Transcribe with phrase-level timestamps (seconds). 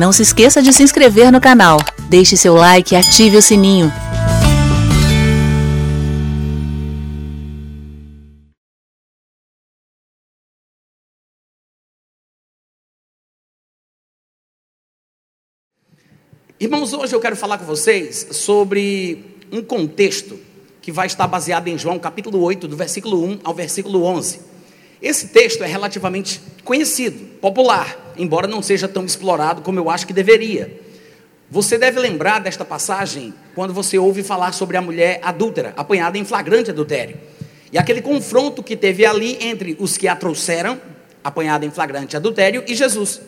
[0.00, 1.76] Não se esqueça de se inscrever no canal.
[2.08, 3.92] Deixe seu like e ative o sininho.
[16.58, 20.40] Irmãos, hoje eu quero falar com vocês sobre um contexto
[20.80, 24.59] que vai estar baseado em João capítulo 8, do versículo 1 ao versículo 11.
[25.02, 30.12] Esse texto é relativamente conhecido, popular, embora não seja tão explorado como eu acho que
[30.12, 30.78] deveria.
[31.50, 36.24] Você deve lembrar desta passagem quando você ouve falar sobre a mulher adúltera, apanhada em
[36.24, 37.16] flagrante adultério.
[37.72, 40.80] E aquele confronto que teve ali entre os que a trouxeram,
[41.24, 43.20] apanhada em flagrante adultério, e Jesus.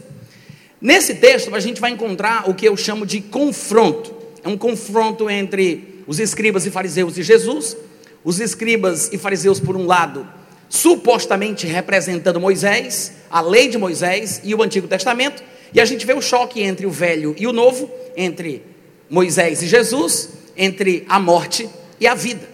[0.81, 4.15] Nesse texto, a gente vai encontrar o que eu chamo de confronto.
[4.45, 7.77] É um confronto entre os escribas e fariseus e Jesus.
[8.25, 10.27] Os escribas e fariseus, por um lado,
[10.73, 15.43] supostamente representando Moisés, a lei de Moisés e o Antigo Testamento.
[15.75, 18.63] E a gente vê o choque entre o velho e o novo, entre
[19.11, 21.69] Moisés e Jesus, entre a morte
[22.01, 22.49] e a vida.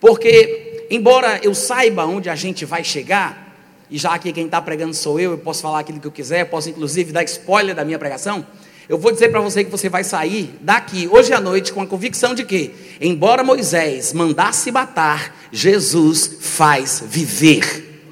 [0.00, 3.56] Porque, embora eu saiba onde a gente vai chegar,
[3.88, 6.46] e já que quem está pregando sou eu, eu posso falar aquilo que eu quiser,
[6.46, 8.44] posso inclusive dar spoiler da minha pregação.
[8.86, 11.86] Eu vou dizer para você que você vai sair daqui hoje à noite com a
[11.86, 18.02] convicção de que, embora Moisés mandasse matar, Jesus faz viver.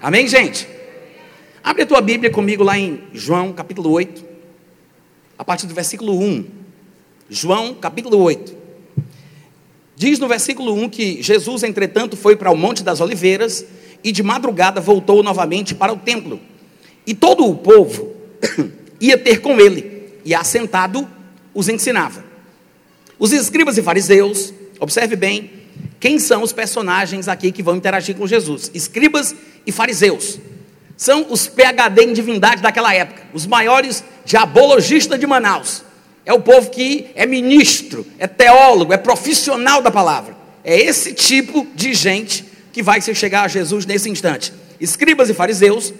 [0.00, 0.66] Amém, gente?
[1.62, 4.24] Abre a tua Bíblia comigo lá em João capítulo 8,
[5.36, 6.46] a partir do versículo 1.
[7.28, 8.56] João capítulo 8.
[9.94, 13.66] Diz no versículo 1 que Jesus, entretanto, foi para o Monte das Oliveiras
[14.02, 16.40] e de madrugada voltou novamente para o templo.
[17.06, 18.16] E todo o povo
[19.00, 21.08] ia ter com ele, e assentado
[21.54, 22.24] os ensinava.
[23.18, 25.50] Os escribas e fariseus, observe bem,
[25.98, 28.70] quem são os personagens aqui que vão interagir com Jesus?
[28.74, 29.34] Escribas
[29.66, 30.38] e fariseus.
[30.96, 35.82] São os PhD em divindade daquela época, os maiores diabologistas de Manaus.
[36.24, 40.36] É o povo que é ministro, é teólogo, é profissional da palavra.
[40.64, 44.52] É esse tipo de gente que vai se chegar a Jesus nesse instante.
[44.80, 45.94] Escribas e fariseus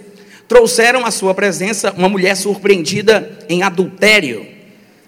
[0.49, 4.47] trouxeram à sua presença uma mulher surpreendida em adultério.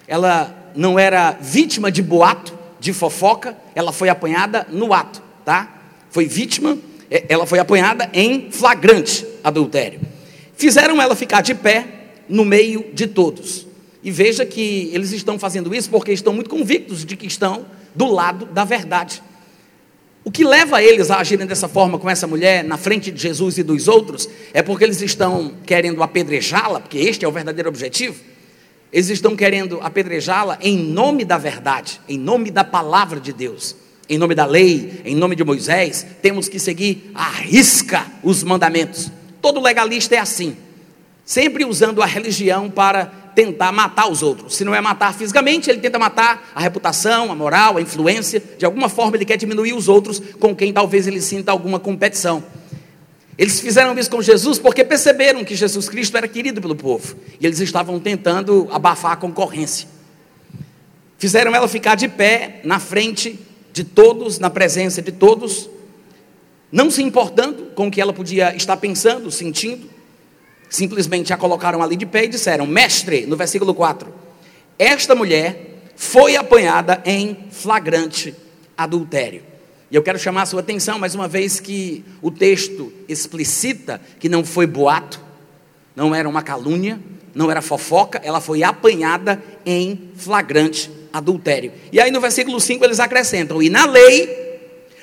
[0.07, 5.81] Ela não era vítima de boato, de fofoca, ela foi apanhada no ato, tá?
[6.09, 6.77] Foi vítima,
[7.11, 9.99] é, ela foi apanhada em flagrante adultério.
[10.55, 11.85] Fizeram ela ficar de pé
[12.27, 13.67] no meio de todos.
[14.01, 18.05] E veja que eles estão fazendo isso porque estão muito convictos de que estão do
[18.05, 19.21] lado da verdade.
[20.23, 23.57] O que leva eles a agirem dessa forma com essa mulher na frente de Jesus
[23.57, 28.19] e dos outros é porque eles estão querendo apedrejá-la, porque este é o verdadeiro objetivo.
[28.91, 33.75] Eles estão querendo apedrejá-la em nome da verdade, em nome da palavra de Deus,
[34.09, 36.05] em nome da lei, em nome de Moisés.
[36.21, 39.09] Temos que seguir à risca os mandamentos.
[39.41, 40.57] Todo legalista é assim,
[41.23, 44.57] sempre usando a religião para tentar matar os outros.
[44.57, 48.43] Se não é matar fisicamente, ele tenta matar a reputação, a moral, a influência.
[48.57, 52.43] De alguma forma, ele quer diminuir os outros com quem talvez ele sinta alguma competição.
[53.37, 57.15] Eles fizeram isso com Jesus porque perceberam que Jesus Cristo era querido pelo povo.
[57.39, 59.87] E eles estavam tentando abafar a concorrência.
[61.17, 63.39] Fizeram ela ficar de pé na frente
[63.71, 65.69] de todos, na presença de todos,
[66.69, 69.98] não se importando com o que ela podia estar pensando, sentindo
[70.69, 74.13] simplesmente a colocaram ali de pé e disseram: Mestre, no versículo 4,
[74.77, 78.33] esta mulher foi apanhada em flagrante
[78.77, 79.43] adultério.
[79.91, 84.29] E eu quero chamar a sua atenção mais uma vez que o texto explicita que
[84.29, 85.19] não foi boato,
[85.95, 86.99] não era uma calúnia,
[87.33, 91.71] não era fofoca, ela foi apanhada em flagrante adultério.
[91.91, 94.48] E aí no versículo 5 eles acrescentam: E na lei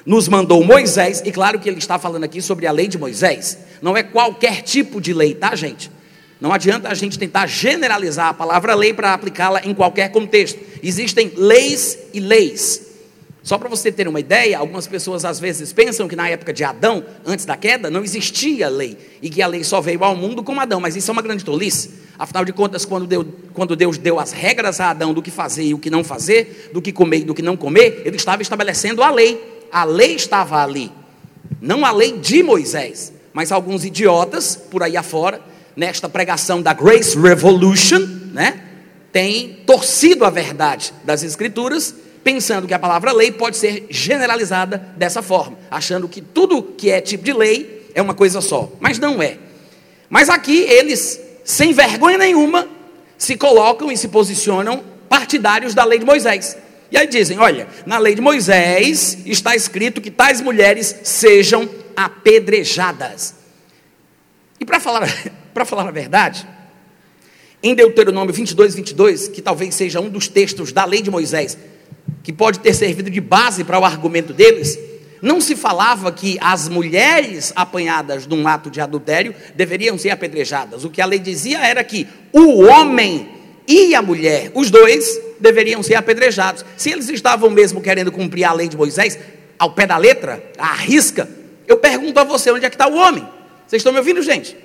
[0.06, 3.58] nos mandou Moisés, e claro que ele está falando aqui sobre a lei de Moisés,
[3.82, 5.90] não é qualquer tipo de lei, tá, gente?
[6.40, 10.60] Não adianta a gente tentar generalizar a palavra lei para aplicá-la em qualquer contexto.
[10.82, 12.82] Existem leis e leis.
[13.42, 16.62] Só para você ter uma ideia, algumas pessoas às vezes pensam que na época de
[16.62, 20.42] Adão, antes da queda, não existia lei e que a lei só veio ao mundo
[20.42, 21.90] com Adão, mas isso é uma grande tolice.
[22.18, 25.64] Afinal de contas, quando Deus, quando Deus deu as regras a Adão do que fazer
[25.64, 28.42] e o que não fazer, do que comer e do que não comer, ele estava
[28.42, 30.90] estabelecendo a lei a lei estava ali.
[31.60, 35.40] Não a lei de Moisés, mas alguns idiotas por aí afora,
[35.76, 38.00] nesta pregação da Grace Revolution,
[38.32, 38.62] né?
[39.12, 45.22] Tem torcido a verdade das Escrituras, pensando que a palavra lei pode ser generalizada dessa
[45.22, 49.22] forma, achando que tudo que é tipo de lei é uma coisa só, mas não
[49.22, 49.38] é.
[50.08, 52.68] Mas aqui eles, sem vergonha nenhuma,
[53.16, 56.56] se colocam e se posicionam partidários da lei de Moisés.
[56.90, 63.34] E aí dizem: olha, na lei de Moisés está escrito que tais mulheres sejam apedrejadas.
[64.60, 65.08] E para falar,
[65.64, 66.46] falar a verdade,
[67.62, 71.56] em Deuteronômio 22, 22, que talvez seja um dos textos da lei de Moisés,
[72.22, 74.78] que pode ter servido de base para o argumento deles,
[75.22, 80.84] não se falava que as mulheres apanhadas num ato de adultério deveriam ser apedrejadas.
[80.84, 83.35] O que a lei dizia era que o homem
[83.66, 86.64] e a mulher, os dois, deveriam ser apedrejados.
[86.76, 89.18] Se eles estavam mesmo querendo cumprir a lei de Moisés,
[89.58, 91.28] ao pé da letra, à risca,
[91.66, 93.26] eu pergunto a você: onde é que está o homem?
[93.66, 94.56] Vocês estão me ouvindo, gente?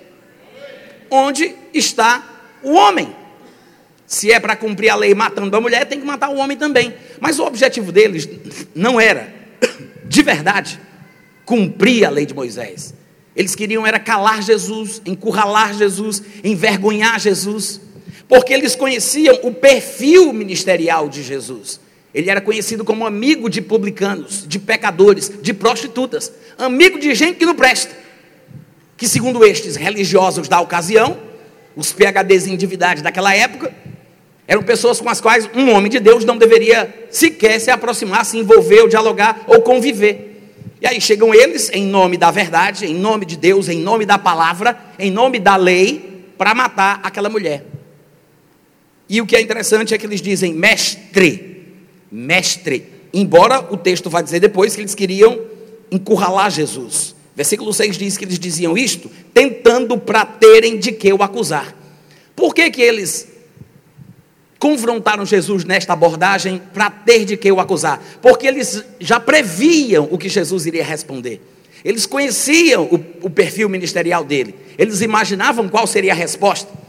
[1.09, 2.23] Onde está
[2.61, 3.15] o homem?
[4.05, 6.93] Se é para cumprir a lei matando a mulher, tem que matar o homem também.
[7.19, 8.27] Mas o objetivo deles
[8.75, 9.33] não era,
[10.05, 10.79] de verdade,
[11.45, 12.93] cumprir a lei de Moisés.
[13.35, 17.79] Eles queriam era calar Jesus, encurralar Jesus, envergonhar Jesus,
[18.31, 21.81] porque eles conheciam o perfil ministerial de Jesus.
[22.15, 27.45] Ele era conhecido como amigo de publicanos, de pecadores, de prostitutas, amigo de gente que
[27.45, 27.93] não presta.
[28.95, 31.19] Que, segundo estes religiosos da ocasião,
[31.75, 33.75] os PHDs em divindade daquela época,
[34.47, 38.37] eram pessoas com as quais um homem de Deus não deveria sequer se aproximar, se
[38.37, 40.53] envolver, ou dialogar ou conviver.
[40.79, 44.17] E aí chegam eles, em nome da verdade, em nome de Deus, em nome da
[44.17, 47.65] palavra, em nome da lei, para matar aquela mulher.
[49.11, 51.51] E o que é interessante é que eles dizem mestre
[52.11, 52.85] mestre.
[53.13, 55.39] Embora o texto vá dizer depois que eles queriam
[55.89, 57.15] encurralar Jesus.
[57.35, 61.73] Versículo 6 diz que eles diziam isto, tentando para terem de que o acusar.
[62.35, 63.27] Por que, que eles
[64.59, 68.03] confrontaram Jesus nesta abordagem para ter de que o acusar?
[68.21, 71.41] Porque eles já previam o que Jesus iria responder.
[71.83, 74.53] Eles conheciam o, o perfil ministerial dele.
[74.77, 76.80] Eles imaginavam qual seria a resposta.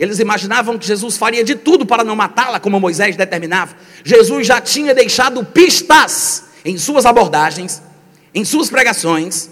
[0.00, 3.76] Eles imaginavam que Jesus faria de tudo para não matá-la, como Moisés determinava.
[4.02, 7.82] Jesus já tinha deixado pistas em suas abordagens,
[8.34, 9.50] em suas pregações,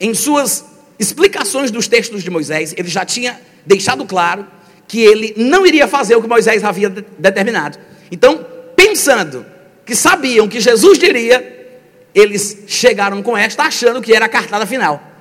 [0.00, 0.64] em suas
[0.98, 2.72] explicações dos textos de Moisés.
[2.78, 4.46] Ele já tinha deixado claro
[4.88, 6.88] que ele não iria fazer o que Moisés havia
[7.18, 7.78] determinado.
[8.10, 8.42] Então,
[8.74, 9.44] pensando
[9.84, 11.68] que sabiam que Jesus diria,
[12.14, 15.13] eles chegaram com esta achando que era a cartada final.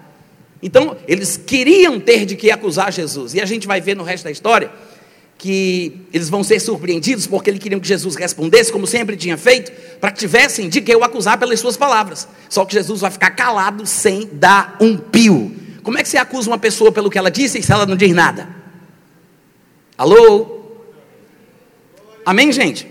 [0.63, 3.33] Então, eles queriam ter de que acusar Jesus.
[3.33, 4.71] E a gente vai ver no resto da história
[5.37, 9.73] que eles vão ser surpreendidos porque eles queriam que Jesus respondesse, como sempre tinha feito,
[9.99, 12.29] para que tivessem de que o acusar pelas suas palavras.
[12.47, 15.53] Só que Jesus vai ficar calado sem dar um pio.
[15.83, 18.13] Como é que você acusa uma pessoa pelo que ela disse se ela não diz
[18.13, 18.47] nada?
[19.97, 20.61] Alô?
[22.25, 22.87] Amém, gente?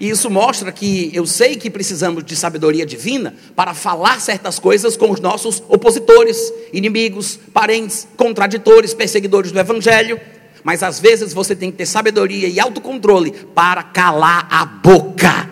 [0.00, 4.96] E isso mostra que eu sei que precisamos de sabedoria divina para falar certas coisas
[4.96, 10.18] com os nossos opositores, inimigos, parentes, contraditores, perseguidores do Evangelho.
[10.64, 15.50] Mas às vezes você tem que ter sabedoria e autocontrole para calar a boca.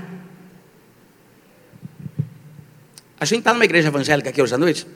[3.20, 4.86] A gente está numa igreja evangélica aqui hoje à noite?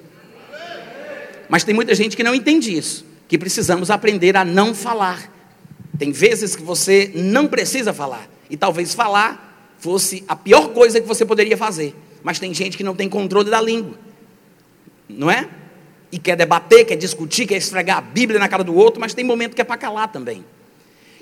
[1.46, 3.04] Mas tem muita gente que não entende isso.
[3.28, 5.30] Que precisamos aprender a não falar.
[5.98, 8.26] Tem vezes que você não precisa falar.
[8.52, 11.96] E talvez falar fosse a pior coisa que você poderia fazer.
[12.22, 13.94] Mas tem gente que não tem controle da língua.
[15.08, 15.48] Não é?
[16.12, 19.24] E quer debater, quer discutir, quer esfregar a Bíblia na cara do outro, mas tem
[19.24, 20.44] momento que é para calar também.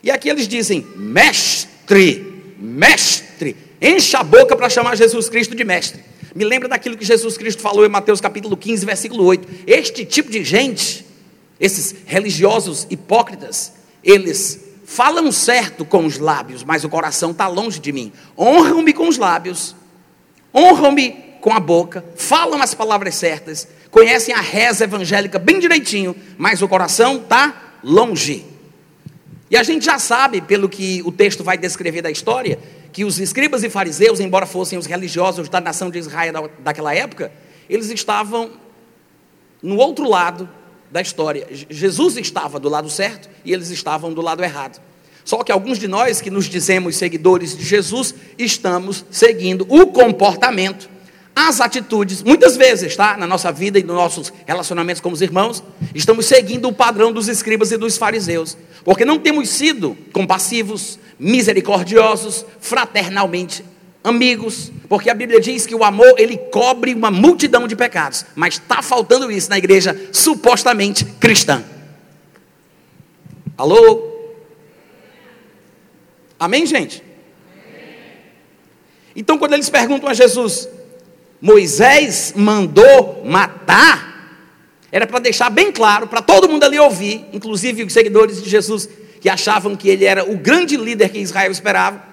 [0.02, 6.02] E aqui eles dizem: mestre, mestre, enche a boca para chamar Jesus Cristo de mestre.
[6.34, 9.48] Me lembra daquilo que Jesus Cristo falou em Mateus capítulo 15, versículo 8.
[9.68, 11.06] Este tipo de gente,
[11.60, 13.72] esses religiosos hipócritas,
[14.02, 18.12] eles falam certo com os lábios, mas o coração está longe de mim.
[18.36, 19.76] Honram-me com os lábios,
[20.52, 26.60] honram-me com a boca, falam as palavras certas, conhecem a reza evangélica bem direitinho, mas
[26.60, 28.44] o coração está longe.
[29.48, 32.58] E a gente já sabe, pelo que o texto vai descrever da história,
[32.92, 37.30] que os escribas e fariseus, embora fossem os religiosos da nação de Israel daquela época,
[37.68, 38.50] eles estavam
[39.62, 40.48] no outro lado
[40.90, 41.46] da história.
[41.68, 44.80] Jesus estava do lado certo e eles estavam do lado errado.
[45.24, 50.88] Só que alguns de nós que nos dizemos seguidores de Jesus, estamos seguindo o comportamento,
[51.34, 53.16] as atitudes, muitas vezes, tá?
[53.16, 55.62] Na nossa vida e nos nossos relacionamentos com os irmãos,
[55.94, 62.44] estamos seguindo o padrão dos escribas e dos fariseus, porque não temos sido compassivos, misericordiosos,
[62.60, 63.64] fraternalmente
[64.02, 68.54] amigos, porque a Bíblia diz que o amor ele cobre uma multidão de pecados, mas
[68.54, 71.62] está faltando isso na igreja supostamente cristã.
[73.56, 74.08] Alô?
[76.38, 77.02] Amém, gente?
[79.14, 80.68] Então, quando eles perguntam a Jesus,
[81.40, 84.38] Moisés mandou matar,
[84.90, 88.88] era para deixar bem claro, para todo mundo ali ouvir, inclusive os seguidores de Jesus,
[89.20, 92.09] que achavam que ele era o grande líder que Israel esperava,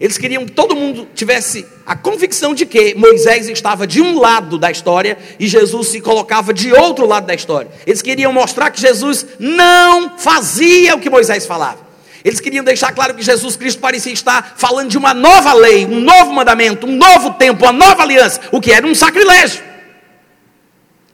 [0.00, 4.56] Eles queriam que todo mundo tivesse a convicção de que Moisés estava de um lado
[4.56, 7.70] da história e Jesus se colocava de outro lado da história.
[7.86, 11.86] Eles queriam mostrar que Jesus não fazia o que Moisés falava.
[12.24, 16.00] Eles queriam deixar claro que Jesus Cristo parecia estar falando de uma nova lei, um
[16.00, 19.62] novo mandamento, um novo tempo, uma nova aliança, o que era um sacrilégio.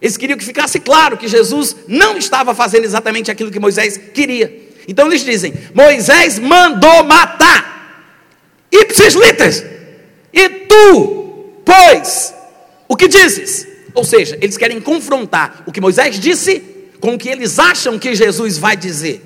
[0.01, 4.65] Eles queriam que ficasse claro que Jesus não estava fazendo exatamente aquilo que Moisés queria.
[4.87, 7.76] Então eles dizem: Moisés mandou matar
[8.83, 9.65] ipsis litres.
[10.33, 12.35] E tu, pois,
[12.89, 13.67] o que dizes?
[13.95, 16.63] Ou seja, eles querem confrontar o que Moisés disse
[17.01, 19.23] com o que eles acham que Jesus vai dizer.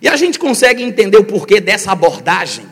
[0.00, 2.66] E a gente consegue entender o porquê dessa abordagem.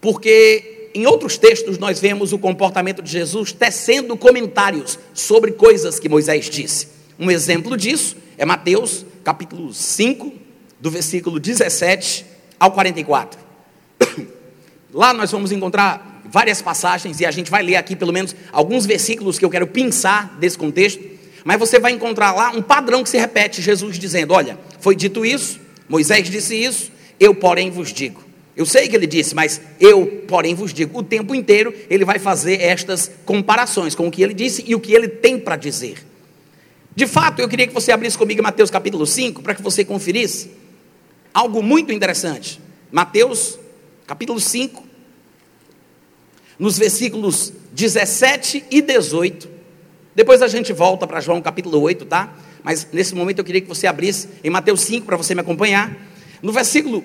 [0.00, 6.08] Porque em outros textos nós vemos o comportamento de Jesus tecendo comentários sobre coisas que
[6.08, 6.88] Moisés disse.
[7.18, 10.32] Um exemplo disso é Mateus, capítulo 5,
[10.80, 12.26] do versículo 17
[12.58, 13.38] ao 44.
[14.92, 18.86] Lá nós vamos encontrar várias passagens e a gente vai ler aqui pelo menos alguns
[18.86, 21.02] versículos que eu quero pensar desse contexto.
[21.44, 25.24] Mas você vai encontrar lá um padrão que se repete, Jesus dizendo: Olha, foi dito
[25.24, 25.58] isso,
[25.88, 28.22] Moisés disse isso, eu, porém, vos digo.
[28.56, 30.98] Eu sei que ele disse, mas eu, porém, vos digo.
[30.98, 34.80] O tempo inteiro ele vai fazer estas comparações com o que ele disse e o
[34.80, 36.04] que ele tem para dizer.
[36.94, 40.50] De fato, eu queria que você abrisse comigo Mateus capítulo 5, para que você conferisse
[41.32, 42.60] algo muito interessante.
[42.90, 43.58] Mateus
[44.12, 44.84] capítulo 5,
[46.58, 49.48] nos versículos 17 e 18.
[50.14, 52.30] Depois a gente volta para João capítulo 8, tá?
[52.62, 55.96] Mas nesse momento eu queria que você abrisse em Mateus 5 para você me acompanhar.
[56.42, 57.02] No versículo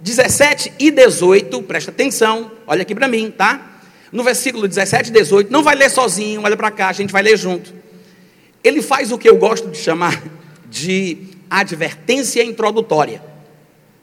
[0.00, 3.80] 17 e 18, presta atenção, olha aqui para mim, tá?
[4.10, 7.22] No versículo 17 e 18, não vai ler sozinho, olha para cá, a gente vai
[7.22, 7.72] ler junto.
[8.64, 10.20] Ele faz o que eu gosto de chamar
[10.68, 13.22] de advertência introdutória.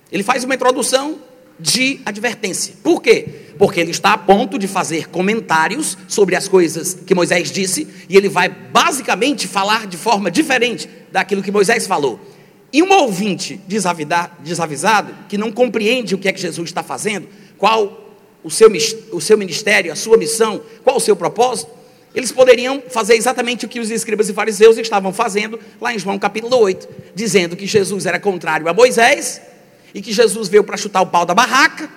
[0.09, 1.19] Ele faz uma introdução
[1.59, 2.73] de advertência.
[2.83, 3.27] Por quê?
[3.57, 8.17] Porque ele está a ponto de fazer comentários sobre as coisas que Moisés disse, e
[8.17, 12.19] ele vai basicamente falar de forma diferente daquilo que Moisés falou.
[12.73, 18.17] E um ouvinte desavisado, que não compreende o que é que Jesus está fazendo, qual
[18.43, 18.69] o seu,
[19.11, 21.71] o seu ministério, a sua missão, qual o seu propósito,
[22.13, 26.19] eles poderiam fazer exatamente o que os escribas e fariseus estavam fazendo lá em João
[26.19, 29.41] capítulo 8, dizendo que Jesus era contrário a Moisés
[29.95, 31.89] e que Jesus veio para chutar o pau da barraca,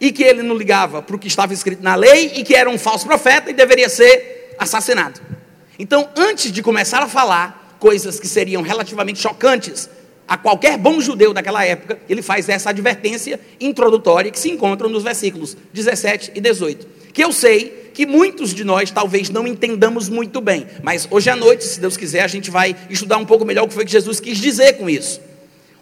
[0.00, 2.68] e que ele não ligava para o que estava escrito na lei, e que era
[2.68, 5.20] um falso profeta e deveria ser assassinado.
[5.78, 9.88] Então, antes de começar a falar coisas que seriam relativamente chocantes
[10.26, 15.04] a qualquer bom judeu daquela época, ele faz essa advertência introdutória que se encontra nos
[15.04, 16.86] versículos 17 e 18.
[17.12, 21.36] Que eu sei que muitos de nós talvez não entendamos muito bem, mas hoje à
[21.36, 23.92] noite, se Deus quiser, a gente vai estudar um pouco melhor o que foi que
[23.92, 25.20] Jesus quis dizer com isso.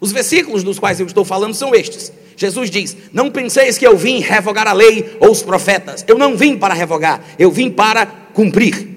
[0.00, 2.12] Os versículos dos quais eu estou falando são estes.
[2.37, 6.05] Jesus diz: Não penseis que eu vim revogar a lei ou os profetas.
[6.07, 8.95] Eu não vim para revogar, eu vim para cumprir.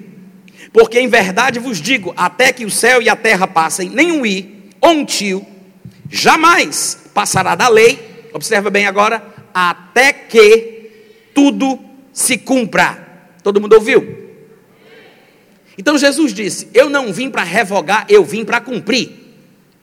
[0.72, 4.68] Porque em verdade vos digo: até que o céu e a terra passem, nenhum i
[4.80, 5.44] ou um tio
[6.10, 8.28] jamais passará da lei.
[8.34, 9.22] Observa bem agora:
[9.54, 10.90] até que
[11.34, 11.78] tudo
[12.12, 13.08] se cumpra.
[13.42, 14.28] Todo mundo ouviu?
[15.78, 19.19] Então Jesus disse: Eu não vim para revogar, eu vim para cumprir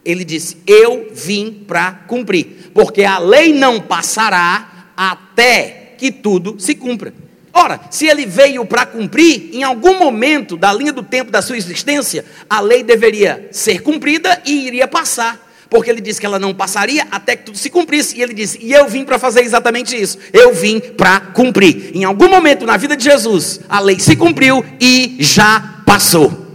[0.07, 6.73] ele disse: Eu vim para cumprir, porque a lei não passará até que tudo se
[6.73, 7.13] cumpra.
[7.51, 11.57] Ora, se ele veio para cumprir, em algum momento da linha do tempo da sua
[11.57, 15.45] existência, a lei deveria ser cumprida e iria passar.
[15.69, 18.17] Porque ele disse que ela não passaria até que tudo se cumprisse.
[18.17, 20.17] E ele disse: E eu vim para fazer exatamente isso.
[20.31, 21.91] Eu vim para cumprir.
[21.93, 26.47] Em algum momento na vida de Jesus, a lei se cumpriu e já passou.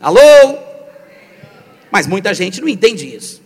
[0.00, 0.69] Alô?
[1.90, 3.42] Mas muita gente não entende isso.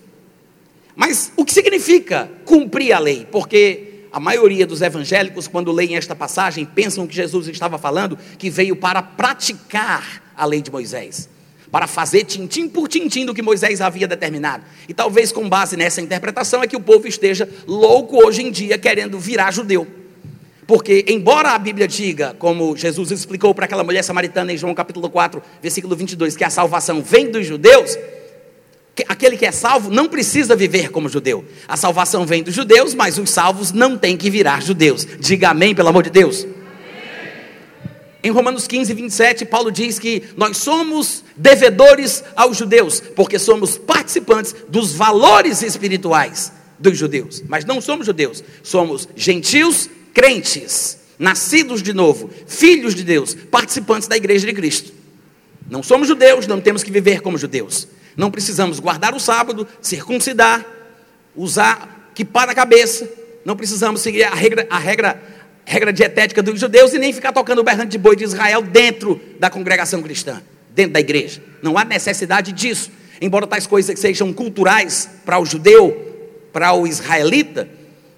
[0.94, 3.26] Mas o que significa cumprir a lei?
[3.30, 8.48] Porque a maioria dos evangélicos, quando leem esta passagem, pensam que Jesus estava falando que
[8.48, 11.28] veio para praticar a lei de Moisés,
[11.70, 14.62] para fazer tintim por tintim do que Moisés havia determinado.
[14.88, 18.78] E talvez com base nessa interpretação é que o povo esteja louco hoje em dia
[18.78, 19.84] querendo virar judeu.
[20.66, 25.10] Porque, embora a Bíblia diga, como Jesus explicou para aquela mulher samaritana em João capítulo
[25.10, 27.98] 4, versículo 22, que a salvação vem dos judeus,
[29.08, 31.44] Aquele que é salvo não precisa viver como judeu.
[31.66, 35.06] A salvação vem dos judeus, mas os salvos não têm que virar judeus.
[35.18, 36.46] Diga amém, pelo amor de Deus.
[38.22, 44.54] Em Romanos 15, 27, Paulo diz que nós somos devedores aos judeus, porque somos participantes
[44.68, 47.42] dos valores espirituais dos judeus.
[47.46, 54.16] Mas não somos judeus, somos gentios crentes, nascidos de novo, filhos de Deus, participantes da
[54.16, 54.92] igreja de Cristo.
[55.68, 57.88] Não somos judeus, não temos que viver como judeus.
[58.16, 60.64] Não precisamos guardar o sábado, circuncidar,
[61.34, 63.08] usar para a cabeça,
[63.44, 65.22] Não precisamos seguir a regra, a regra,
[65.66, 69.20] regra dietética dos judeus e nem ficar tocando o berrante de boi de Israel dentro
[69.38, 70.40] da congregação cristã,
[70.70, 71.42] dentro da igreja.
[71.60, 72.90] Não há necessidade disso.
[73.20, 77.68] Embora tais coisas sejam culturais para o judeu, para o israelita,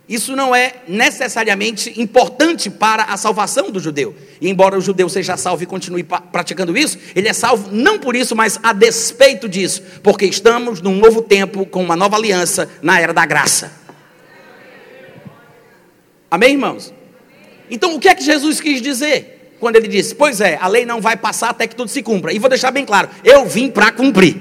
[0.08, 4.14] isso não é necessariamente importante para a salvação do judeu.
[4.40, 8.14] E embora o judeu seja salvo e continue praticando isso, ele é salvo não por
[8.14, 13.00] isso, mas a despeito disso, porque estamos num novo tempo com uma nova aliança na
[13.00, 13.72] era da graça.
[16.30, 16.94] Amém, irmãos?
[17.68, 20.86] Então, o que é que Jesus quis dizer quando ele disse: Pois é, a lei
[20.86, 22.32] não vai passar até que tudo se cumpra.
[22.32, 24.36] E vou deixar bem claro: eu vim para cumprir.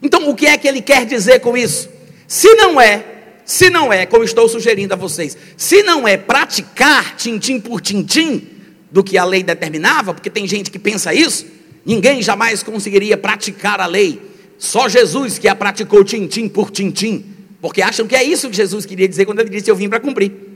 [0.00, 1.88] Então, o que é que ele quer dizer com isso?
[2.26, 3.11] Se não é
[3.44, 8.48] se não é, como estou sugerindo a vocês, se não é praticar tintim por tintim
[8.90, 11.46] do que a lei determinava, porque tem gente que pensa isso,
[11.84, 14.20] ninguém jamais conseguiria praticar a lei.
[14.58, 17.24] Só Jesus que a praticou tintim por tintim,
[17.60, 19.98] porque acham que é isso que Jesus queria dizer quando ele disse eu vim para
[19.98, 20.51] cumprir.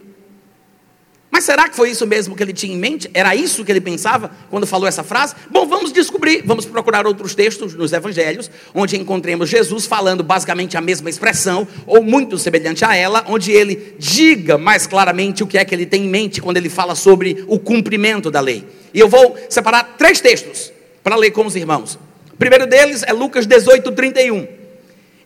[1.31, 3.11] Mas será que foi isso mesmo que ele tinha em mente?
[3.13, 5.35] Era isso que ele pensava quando falou essa frase?
[5.51, 10.81] Bom, vamos descobrir, vamos procurar outros textos nos evangelhos, onde encontremos Jesus falando basicamente a
[10.81, 15.65] mesma expressão, ou muito semelhante a ela, onde ele diga mais claramente o que é
[15.65, 18.65] que ele tem em mente quando ele fala sobre o cumprimento da lei.
[18.95, 21.99] E eu vou separar três textos para ler com os irmãos.
[22.33, 24.56] O primeiro deles é Lucas 18, 31.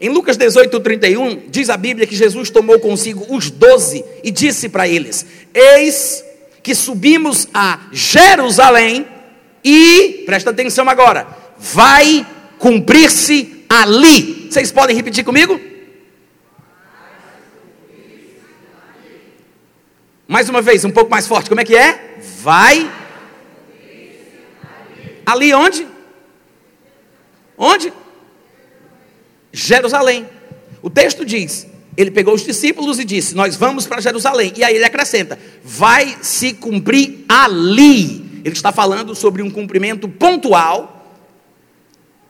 [0.01, 4.71] Em Lucas 18, 31, diz a Bíblia que Jesus tomou consigo os doze e disse
[4.71, 6.25] para eles: Eis
[6.63, 9.07] que subimos a Jerusalém
[9.63, 11.27] e, presta atenção agora,
[11.59, 12.27] vai
[12.59, 14.49] cumprir-se ali.
[14.51, 15.61] Vocês podem repetir comigo?
[20.27, 21.51] Mais uma vez, um pouco mais forte.
[21.51, 22.19] Como é que é?
[22.41, 22.91] Vai.
[25.27, 25.87] Ali onde?
[27.59, 27.93] Onde?
[29.53, 30.27] Jerusalém.
[30.83, 31.67] O texto diz:
[31.97, 34.53] ele pegou os discípulos e disse: Nós vamos para Jerusalém.
[34.57, 38.41] E aí ele acrescenta: Vai se cumprir ali.
[38.43, 41.15] Ele está falando sobre um cumprimento pontual,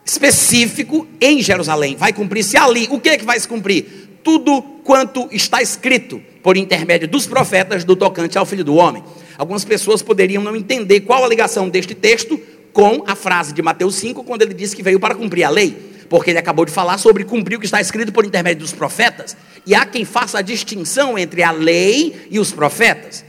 [0.05, 1.95] específico em Jerusalém.
[1.95, 2.87] Vai cumprir-se ali.
[2.91, 4.19] O que é que vai se cumprir?
[4.23, 9.03] Tudo quanto está escrito por intermédio dos profetas do tocante ao filho do homem.
[9.37, 12.37] Algumas pessoas poderiam não entender qual a ligação deste texto
[12.73, 15.90] com a frase de Mateus 5, quando ele disse que veio para cumprir a lei
[16.11, 19.37] porque ele acabou de falar sobre cumprir o que está escrito por intermédio dos profetas.
[19.65, 23.23] E há quem faça a distinção entre a lei e os profetas.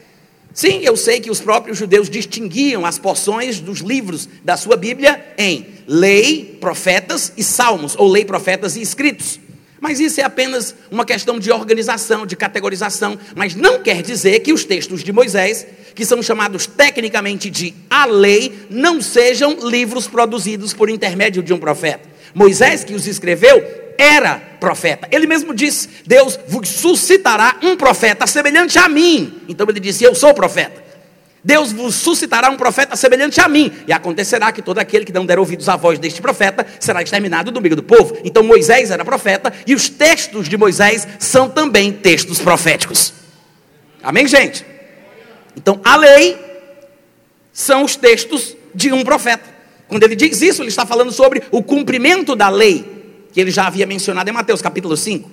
[0.53, 5.25] Sim, eu sei que os próprios judeus distinguiam as porções dos livros da sua Bíblia
[5.39, 9.39] em lei, profetas e salmos, ou lei, profetas e escritos.
[9.81, 14.53] Mas isso é apenas uma questão de organização, de categorização, mas não quer dizer que
[14.53, 15.65] os textos de Moisés,
[15.95, 21.59] que são chamados tecnicamente de a lei, não sejam livros produzidos por intermédio de um
[21.59, 22.12] profeta.
[22.35, 23.63] Moisés, que os escreveu,
[23.99, 25.09] era profeta.
[25.11, 29.43] Ele mesmo disse: Deus vos suscitará um profeta semelhante a mim.
[29.49, 30.83] Então ele disse: Eu sou profeta.
[31.45, 35.27] Deus vos suscitará um profeta semelhante a mim, e acontecerá que todo aquele que não
[35.27, 38.17] der ouvidos à voz deste profeta será exterminado do meio do povo.
[38.25, 43.13] Então Moisés era profeta, e os textos de Moisés são também textos proféticos.
[44.03, 44.65] Amém, gente?
[45.57, 46.39] Então a lei
[47.53, 49.52] são os textos de um profeta.
[49.93, 52.83] Quando ele diz isso, ele está falando sobre o cumprimento da lei,
[53.31, 55.31] que ele já havia mencionado em Mateus capítulo 5.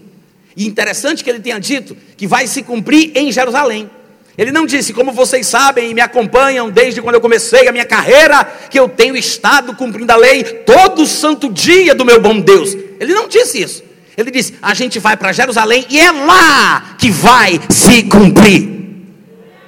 [0.58, 3.90] E interessante que ele tenha dito que vai se cumprir em Jerusalém.
[4.38, 7.86] Ele não disse, como vocês sabem e me acompanham desde quando eu comecei a minha
[7.86, 12.76] carreira, que eu tenho estado cumprindo a lei todo santo dia do meu bom Deus.
[13.00, 13.82] Ele não disse isso.
[14.18, 18.68] Ele disse: a gente vai para Jerusalém e é lá que vai se cumprir.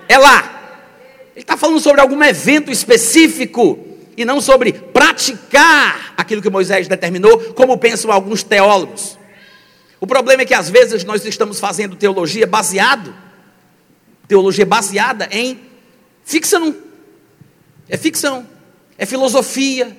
[0.10, 0.84] É lá.
[1.34, 3.88] Ele está falando sobre algum evento específico
[4.22, 9.18] e não sobre praticar aquilo que Moisés determinou, como pensam alguns teólogos.
[10.00, 13.14] O problema é que às vezes nós estamos fazendo teologia baseado,
[14.28, 15.60] teologia baseada em
[16.24, 16.76] ficção.
[17.90, 18.48] É ficção,
[18.98, 19.96] é filosofia,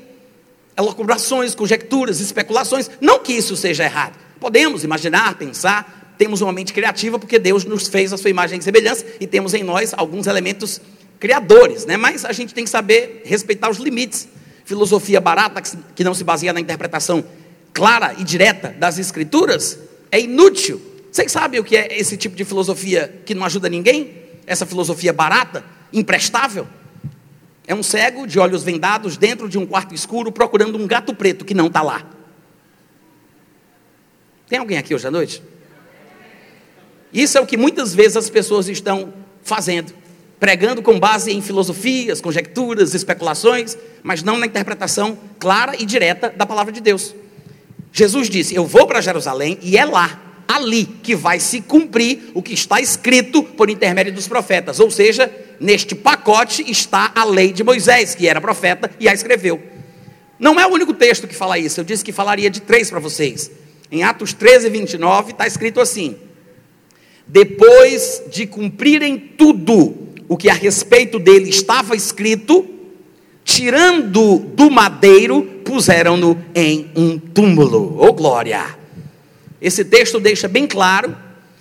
[0.76, 2.90] é locubrações, conjecturas, especulações.
[3.00, 4.18] Não que isso seja errado.
[4.40, 8.62] Podemos imaginar, pensar, temos uma mente criativa porque Deus nos fez a sua imagem e
[8.62, 10.80] semelhança e temos em nós alguns elementos
[11.22, 11.96] criadores, né?
[11.96, 14.26] mas a gente tem que saber respeitar os limites.
[14.64, 15.62] Filosofia barata,
[15.94, 17.24] que não se baseia na interpretação
[17.72, 19.78] clara e direta das Escrituras,
[20.10, 20.82] é inútil.
[21.12, 24.12] Vocês sabem o que é esse tipo de filosofia que não ajuda ninguém?
[24.44, 26.66] Essa filosofia barata, imprestável?
[27.68, 31.44] É um cego de olhos vendados dentro de um quarto escuro procurando um gato preto
[31.44, 32.04] que não está lá.
[34.48, 35.40] Tem alguém aqui hoje à noite?
[37.12, 40.01] Isso é o que muitas vezes as pessoas estão fazendo
[40.42, 46.44] pregando com base em filosofias, conjecturas, especulações, mas não na interpretação clara e direta da
[46.44, 47.14] palavra de Deus.
[47.92, 52.42] Jesus disse: Eu vou para Jerusalém e é lá, ali que vai se cumprir o
[52.42, 54.80] que está escrito por intermédio dos profetas.
[54.80, 59.62] Ou seja, neste pacote está a lei de Moisés, que era profeta e a escreveu.
[60.40, 62.98] Não é o único texto que fala isso, eu disse que falaria de três para
[62.98, 63.48] vocês.
[63.92, 66.16] Em Atos 13, 29, está escrito assim:
[67.28, 72.64] Depois de cumprirem tudo o que a respeito dele estava escrito,
[73.44, 77.98] tirando do madeiro, puseram-no em um túmulo.
[77.98, 78.64] Oh glória!
[79.60, 81.14] Esse texto deixa bem claro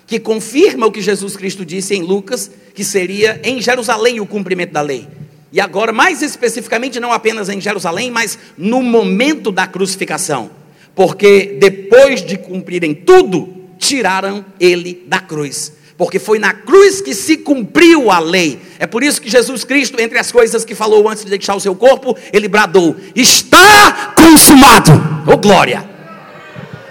[0.08, 4.72] que confirma o que Jesus Cristo disse em Lucas, que seria em Jerusalém o cumprimento
[4.72, 5.06] da lei.
[5.52, 10.50] E agora, mais especificamente, não apenas em Jerusalém, mas no momento da crucificação.
[10.96, 15.74] Porque depois de cumprirem tudo, tiraram ele da cruz.
[16.02, 18.60] Porque foi na cruz que se cumpriu a lei.
[18.80, 21.60] É por isso que Jesus Cristo, entre as coisas que falou antes de deixar o
[21.60, 24.92] seu corpo, ele bradou: Está consumado.
[25.28, 25.88] Oh glória!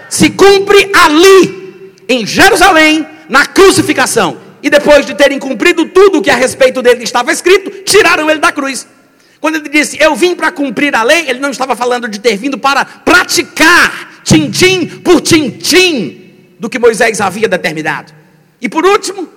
[0.09, 6.29] Se cumpre ali, em Jerusalém, na crucificação e depois de terem cumprido tudo o que
[6.29, 8.87] a respeito dele estava escrito, tiraram ele da cruz.
[9.41, 12.37] Quando ele disse, eu vim para cumprir a lei, ele não estava falando de ter
[12.37, 18.20] vindo para praticar, tintim por tintim, do que Moisés havia determinado.
[18.61, 19.27] E por último,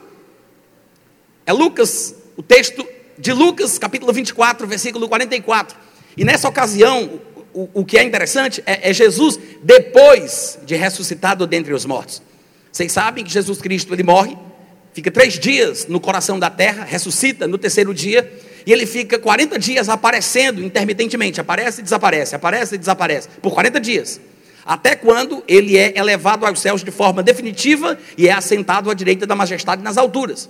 [1.46, 2.87] é Lucas, o texto
[3.18, 5.76] de Lucas, capítulo 24, versículo 44.
[6.16, 7.20] E nessa ocasião,
[7.54, 12.22] o, o que é interessante é, é Jesus, depois de ressuscitado dentre os mortos.
[12.70, 14.37] Vocês sabem que Jesus Cristo ele morre,
[14.92, 18.30] fica três dias no coração da terra, ressuscita no terceiro dia,
[18.66, 23.80] e ele fica 40 dias aparecendo intermitentemente, aparece e desaparece, aparece e desaparece, por 40
[23.80, 24.20] dias.
[24.64, 29.27] Até quando ele é elevado aos céus de forma definitiva e é assentado à direita
[29.27, 30.48] da majestade nas alturas.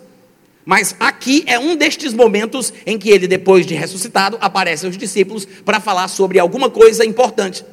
[0.65, 5.47] Mas aqui é um destes momentos em que ele, depois de ressuscitado, aparece aos discípulos
[5.65, 7.65] para falar sobre alguma coisa importante.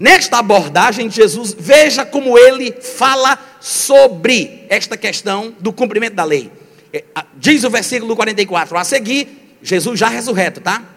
[0.00, 6.50] Nesta abordagem de Jesus, veja como ele fala sobre esta questão do cumprimento da lei.
[6.92, 7.04] É,
[7.36, 10.93] diz o versículo 44, a seguir, Jesus já ressurreto, tá?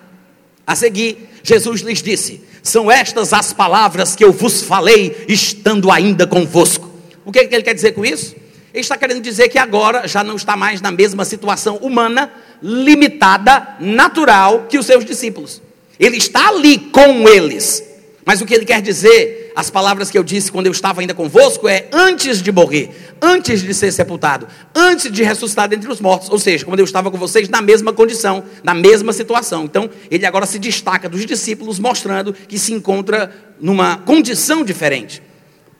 [0.67, 6.27] A seguir, Jesus lhes disse: São estas as palavras que eu vos falei, estando ainda
[6.27, 6.91] convosco.
[7.23, 8.35] O que ele quer dizer com isso?
[8.73, 13.75] Ele está querendo dizer que agora já não está mais na mesma situação humana, limitada,
[13.79, 15.61] natural que os seus discípulos.
[15.97, 17.83] Ele está ali com eles,
[18.25, 21.15] mas o que ele quer dizer, as palavras que eu disse quando eu estava ainda
[21.15, 26.29] convosco, é antes de morrer, antes de ser sepultado, antes de ressuscitar dentre os mortos,
[26.29, 29.63] ou seja, quando eu estava com vocês na mesma condição, na mesma situação.
[29.63, 35.23] Então, ele agora se destaca dos discípulos, mostrando que se encontra numa condição diferente.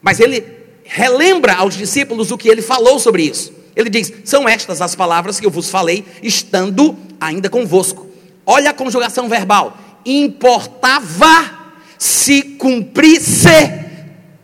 [0.02, 0.44] Mas ele
[0.84, 3.54] relembra aos discípulos o que ele falou sobre isso.
[3.76, 8.08] Ele diz: São estas as palavras que eu vos falei, estando ainda convosco.
[8.44, 9.78] Olha a conjugação verbal.
[10.04, 11.57] Importava
[11.98, 13.50] se cumprisse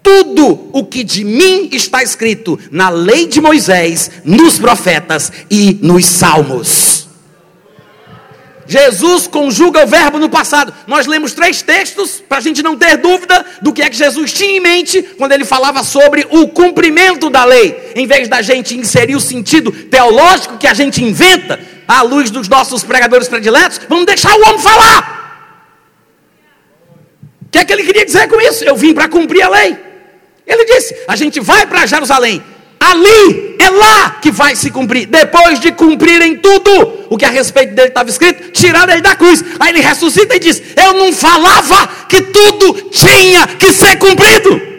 [0.03, 6.05] tudo o que de mim está escrito na lei de Moisés, nos profetas e nos
[6.05, 7.07] salmos.
[8.65, 10.73] Jesus conjuga o verbo no passado.
[10.87, 14.31] Nós lemos três textos para a gente não ter dúvida do que é que Jesus
[14.31, 17.91] tinha em mente quando ele falava sobre o cumprimento da lei.
[17.95, 22.47] Em vez da gente inserir o sentido teológico que a gente inventa à luz dos
[22.47, 25.22] nossos pregadores prediletos, vamos deixar o homem falar
[27.53, 28.63] que é que ele queria dizer com isso?
[28.63, 29.77] Eu vim para cumprir a lei.
[30.45, 32.43] Ele disse: a gente vai para Jerusalém.
[32.79, 35.05] Ali é lá que vai se cumprir.
[35.05, 39.43] Depois de cumprirem tudo o que a respeito dele estava escrito, tiraram ele da cruz.
[39.59, 44.73] Aí ele ressuscita e diz: Eu não falava que tudo tinha que ser cumprido.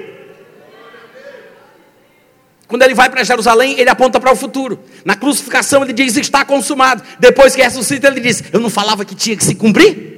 [2.66, 4.80] Quando ele vai para Jerusalém, ele aponta para o futuro.
[5.04, 7.04] Na crucificação, ele diz: Está consumado.
[7.20, 10.13] Depois que ressuscita, ele diz: Eu não falava que tinha que se cumprir?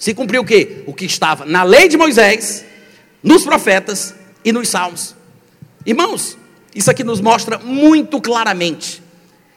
[0.00, 0.82] Se cumpriu o quê?
[0.86, 2.64] O que estava na lei de Moisés,
[3.22, 5.14] nos profetas e nos salmos.
[5.84, 6.38] Irmãos,
[6.74, 9.02] isso aqui nos mostra muito claramente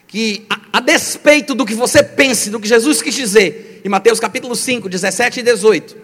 [0.06, 4.20] que, a, a, despeito do que você pense, do que Jesus quis dizer, em Mateus
[4.20, 5.96] capítulo 5, 17 e 18,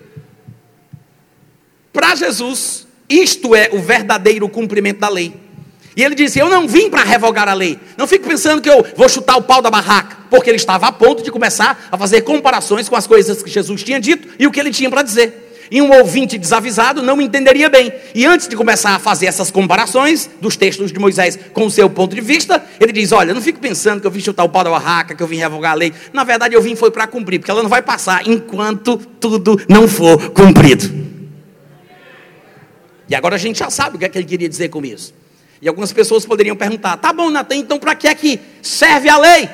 [1.92, 5.34] para Jesus, isto é o verdadeiro cumprimento da lei.
[5.94, 7.78] E ele disse: Eu não vim para revogar a lei.
[7.98, 10.92] Não fique pensando que eu vou chutar o pau da barraca, porque ele estava a
[10.92, 14.50] ponto de começar a fazer comparações com as coisas que Jesus tinha dito e o
[14.50, 15.48] que ele tinha para dizer.
[15.70, 17.92] E um ouvinte desavisado não entenderia bem.
[18.12, 21.88] E antes de começar a fazer essas comparações dos textos de Moisés com o seu
[21.88, 24.64] ponto de vista, ele diz: Olha, não fique pensando que eu vim chutar o pau
[24.64, 25.92] da barraca, que eu vim revogar a lei.
[26.12, 29.86] Na verdade, eu vim foi para cumprir, porque ela não vai passar enquanto tudo não
[29.86, 30.90] for cumprido.
[33.08, 35.14] E agora a gente já sabe o que, é que ele queria dizer com isso.
[35.62, 39.18] E algumas pessoas poderiam perguntar: tá bom, Natan, então para que é que serve a
[39.18, 39.48] lei?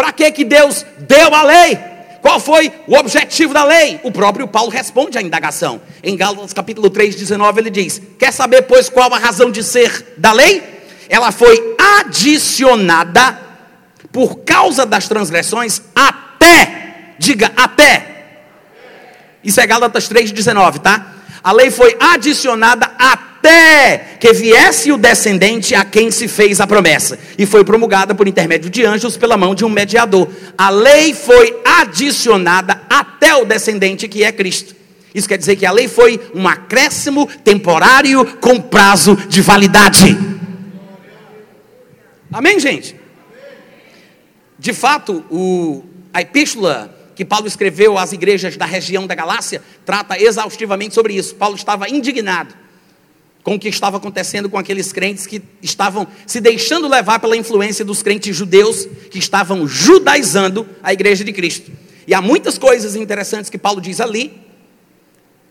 [0.00, 1.78] Para que que Deus deu a lei?
[2.22, 4.00] Qual foi o objetivo da lei?
[4.02, 5.78] O próprio Paulo responde à indagação.
[6.02, 10.14] Em Gálatas capítulo 3, 19, ele diz: Quer saber, pois, qual a razão de ser
[10.16, 10.62] da lei?
[11.06, 13.38] Ela foi adicionada
[14.10, 18.06] por causa das transgressões até, diga até.
[19.44, 21.12] Isso é Gálatas 3, 19, tá?
[21.44, 23.29] A lei foi adicionada até
[24.20, 28.68] que viesse o descendente a quem se fez a promessa, e foi promulgada por intermédio
[28.68, 30.28] de anjos pela mão de um mediador.
[30.56, 34.76] A lei foi adicionada até o descendente que é Cristo.
[35.14, 40.16] Isso quer dizer que a lei foi um acréscimo temporário com prazo de validade.
[42.30, 42.94] Amém, gente?
[44.58, 50.20] De fato, o, a epístola que Paulo escreveu às igrejas da região da Galácia trata
[50.20, 51.34] exaustivamente sobre isso.
[51.34, 52.54] Paulo estava indignado
[53.42, 57.84] com o que estava acontecendo com aqueles crentes que estavam se deixando levar pela influência
[57.84, 61.70] dos crentes judeus que estavam judaizando a igreja de Cristo.
[62.06, 64.32] E há muitas coisas interessantes que Paulo diz ali,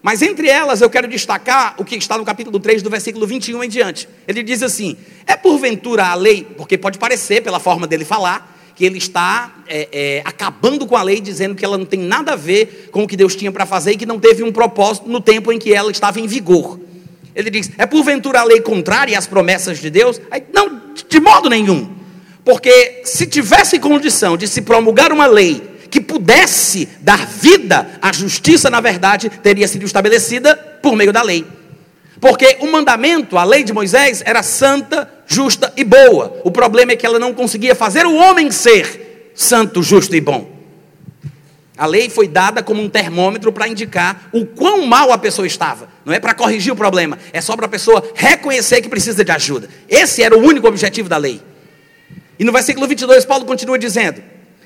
[0.02, 3.64] mas entre elas eu quero destacar o que está no capítulo 3, do versículo 21
[3.64, 4.08] em diante.
[4.28, 8.86] Ele diz assim: É porventura a lei, porque pode parecer, pela forma dele falar, que
[8.86, 12.36] ele está é, é, acabando com a lei, dizendo que ela não tem nada a
[12.38, 15.20] ver com o que Deus tinha para fazer e que não teve um propósito no
[15.20, 16.80] tempo em que ela estava em vigor.
[17.40, 20.20] Ele diz: é porventura a lei contrária às promessas de Deus?
[20.30, 21.90] Aí, não, de modo nenhum.
[22.44, 28.70] Porque se tivesse condição de se promulgar uma lei que pudesse dar vida à justiça,
[28.70, 31.46] na verdade, teria sido estabelecida por meio da lei.
[32.20, 36.42] Porque o mandamento, a lei de Moisés, era santa, justa e boa.
[36.44, 40.59] O problema é que ela não conseguia fazer o homem ser santo, justo e bom.
[41.80, 45.88] A lei foi dada como um termômetro para indicar o quão mal a pessoa estava.
[46.04, 49.32] Não é para corrigir o problema, é só para a pessoa reconhecer que precisa de
[49.32, 49.70] ajuda.
[49.88, 51.42] Esse era o único objetivo da lei.
[52.38, 54.22] E no versículo 22, Paulo continua dizendo: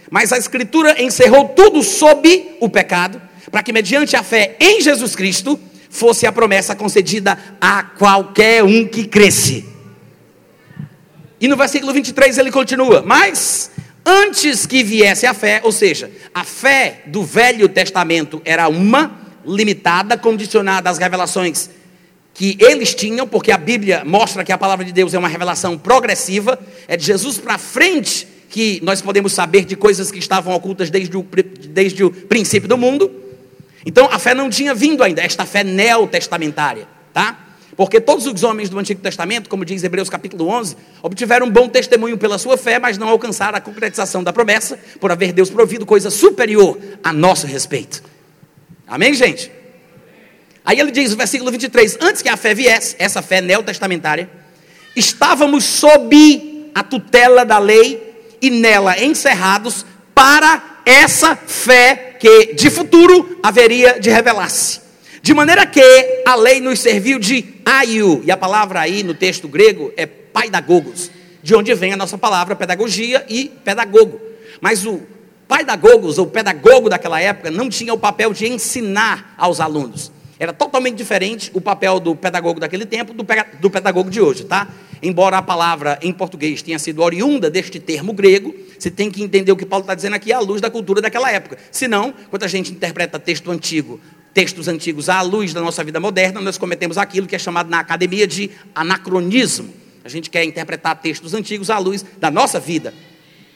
[0.09, 3.21] Mas a Escritura encerrou tudo sob o pecado,
[3.51, 5.59] para que, mediante a fé em Jesus Cristo,
[5.91, 9.67] fosse a promessa concedida a qualquer um que cresce.
[11.39, 13.69] E no versículo 23 ele continua: Mas
[14.05, 20.17] antes que viesse a fé, ou seja, a fé do Velho Testamento era uma, limitada,
[20.17, 21.69] condicionada às revelações
[22.33, 25.77] que eles tinham, porque a Bíblia mostra que a palavra de Deus é uma revelação
[25.77, 30.89] progressiva, é de Jesus para frente que nós podemos saber de coisas que estavam ocultas
[30.89, 31.25] desde o,
[31.69, 33.11] desde o princípio do mundo.
[33.85, 37.42] Então a fé não tinha vindo ainda, esta fé neotestamentária, tá?
[37.75, 41.67] Porque todos os homens do Antigo Testamento, como diz Hebreus capítulo 11, obtiveram um bom
[41.67, 45.85] testemunho pela sua fé, mas não alcançaram a concretização da promessa, por haver Deus provido
[45.85, 48.03] coisa superior a nosso respeito.
[48.87, 49.51] Amém, gente?
[50.63, 54.29] Aí ele diz no versículo 23: Antes que a fé viesse, essa fé neotestamentária,
[54.95, 63.39] estávamos sob a tutela da lei e nela encerrados para essa fé que de futuro
[63.41, 64.82] haveria de revelar-se.
[65.23, 65.81] De maneira que
[66.25, 71.09] a lei nos serviu de aio, e a palavra aí no texto grego é paidagogos,
[71.41, 74.19] de onde vem a nossa palavra pedagogia e pedagogo.
[74.59, 75.01] Mas o
[75.47, 80.11] paidagogos, ou pedagogo daquela época, não tinha o papel de ensinar aos alunos.
[80.43, 84.67] Era totalmente diferente o papel do pedagogo daquele tempo do pedagogo de hoje, tá?
[85.03, 89.51] embora a palavra em português tenha sido oriunda deste termo grego, você tem que entender
[89.51, 91.57] o que Paulo está dizendo aqui à luz da cultura daquela época.
[91.69, 93.99] Senão, quando a gente interpreta texto antigo,
[94.33, 97.79] textos antigos à luz da nossa vida moderna, nós cometemos aquilo que é chamado na
[97.79, 99.73] academia de anacronismo.
[100.03, 102.93] A gente quer interpretar textos antigos à luz da nossa vida,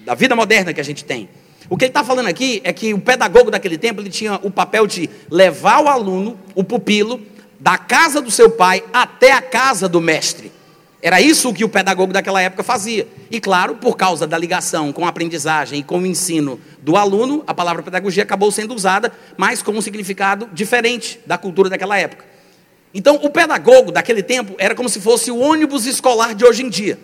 [0.02, 1.30] da vida moderna que a gente tem.
[1.70, 4.50] O que ele está falando aqui é que o pedagogo daquele tempo ele tinha o
[4.50, 7.22] papel de levar o aluno, o pupilo,
[7.60, 10.52] da casa do seu pai até a casa do mestre.
[11.02, 13.08] Era isso que o pedagogo daquela época fazia.
[13.30, 17.44] E claro, por causa da ligação com a aprendizagem e com o ensino do aluno,
[17.46, 22.26] a palavra pedagogia acabou sendo usada, mas com um significado diferente da cultura daquela época.
[22.94, 26.70] Então, o pedagogo daquele tempo era como se fosse o ônibus escolar de hoje em
[26.70, 26.98] dia.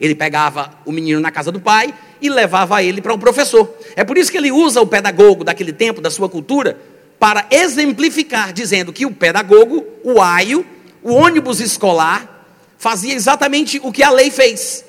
[0.00, 3.72] Ele pegava o menino na casa do pai e levava ele para um professor.
[3.96, 6.78] É por isso que ele usa o pedagogo daquele tempo, da sua cultura,
[7.18, 10.64] para exemplificar, dizendo que o pedagogo, o aio,
[11.02, 12.46] o ônibus escolar,
[12.78, 14.84] fazia exatamente o que a lei fez.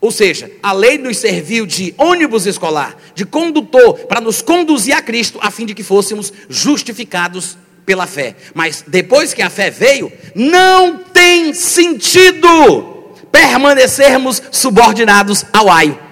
[0.00, 5.00] Ou seja, a lei nos serviu de ônibus escolar, de condutor, para nos conduzir a
[5.00, 7.56] Cristo, a fim de que fôssemos justificados
[7.86, 8.36] pela fé.
[8.52, 16.05] Mas depois que a fé veio, não tem sentido permanecermos subordinados ao aio.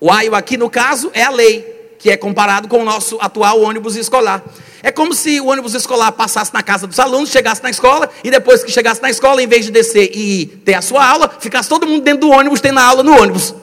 [0.00, 3.60] O aio aqui no caso é a lei, que é comparado com o nosso atual
[3.60, 4.42] ônibus escolar.
[4.82, 8.30] É como se o ônibus escolar passasse na casa dos alunos, chegasse na escola, e
[8.30, 11.68] depois que chegasse na escola, em vez de descer e ter a sua aula, ficasse
[11.68, 13.54] todo mundo dentro do ônibus, tendo a aula no ônibus.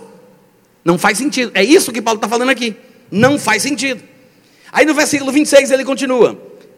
[0.85, 1.51] Não faz sentido.
[1.55, 2.75] É isso que Paulo está falando aqui.
[3.09, 4.03] Não faz sentido.
[4.71, 6.37] Aí no versículo 26 ele continua: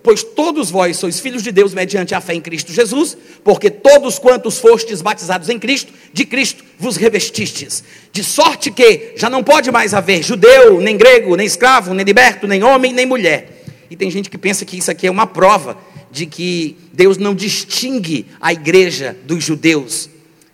[0.09, 4.17] Pois todos vós sois filhos de Deus mediante a fé em Cristo Jesus, porque todos
[4.17, 7.83] quantos fostes batizados em Cristo, de Cristo vos revestistes.
[8.11, 12.47] De sorte que já não pode mais haver judeu, nem grego, nem escravo, nem liberto,
[12.47, 13.63] nem homem, nem mulher.
[13.87, 15.77] E tem gente que pensa que isso aqui é uma prova
[16.09, 20.09] de que Deus não distingue a igreja dos judeus,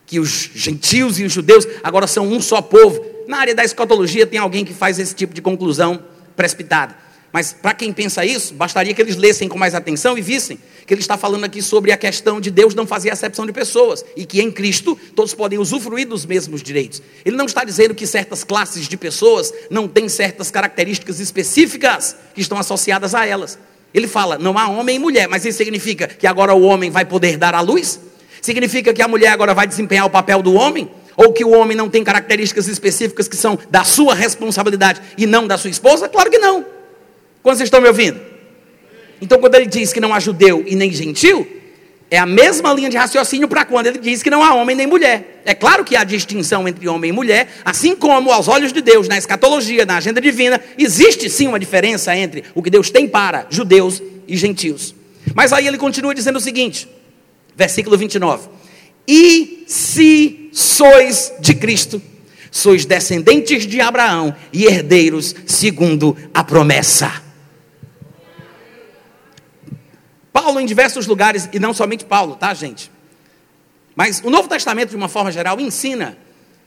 [0.06, 3.02] que os gentios e os judeus agora são um só povo.
[3.26, 6.04] Na área da escatologia tem alguém que faz esse tipo de conclusão
[6.36, 7.05] precipitada.
[7.36, 10.93] Mas para quem pensa isso, bastaria que eles lessem com mais atenção e vissem que
[10.93, 14.26] ele está falando aqui sobre a questão de Deus não fazer acepção de pessoas e
[14.26, 17.02] que em Cristo todos podem usufruir dos mesmos direitos.
[17.26, 22.39] Ele não está dizendo que certas classes de pessoas não têm certas características específicas que
[22.39, 23.60] estão associadas a elas.
[23.93, 27.04] Ele fala, não há homem e mulher, mas isso significa que agora o homem vai
[27.04, 28.00] poder dar à luz?
[28.41, 30.89] Significa que a mulher agora vai desempenhar o papel do homem?
[31.17, 35.45] Ou que o homem não tem características específicas que são da sua responsabilidade e não
[35.45, 36.08] da sua esposa?
[36.08, 36.75] Claro que não.
[37.46, 38.20] Vocês estão me ouvindo?
[39.22, 41.48] Então, quando ele diz que não há judeu e nem gentil,
[42.10, 44.88] é a mesma linha de raciocínio para quando ele diz que não há homem nem
[44.88, 45.44] mulher.
[45.46, 49.08] É claro que há distinção entre homem e mulher, assim como aos olhos de Deus,
[49.08, 53.46] na escatologia, na agenda divina, existe sim uma diferença entre o que Deus tem para
[53.50, 54.96] judeus e gentios.
[55.36, 56.88] Mas aí ele continua dizendo o seguinte,
[57.56, 58.50] versículo 29.
[59.08, 62.02] E se sois de Cristo,
[62.50, 67.25] sois descendentes de Abraão e herdeiros segundo a promessa.
[70.46, 72.92] Paulo, em diversos lugares, e não somente Paulo, tá, gente?
[73.96, 76.16] Mas o Novo Testamento, de uma forma geral, ensina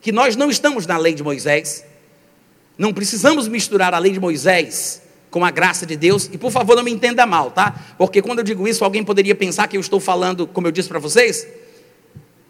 [0.02, 1.84] que nós não estamos na lei de Moisés,
[2.76, 6.74] não precisamos misturar a lei de Moisés com a graça de Deus, e por favor
[6.74, 7.72] não me entenda mal, tá?
[7.96, 10.88] Porque quando eu digo isso, alguém poderia pensar que eu estou falando, como eu disse
[10.88, 11.46] para vocês,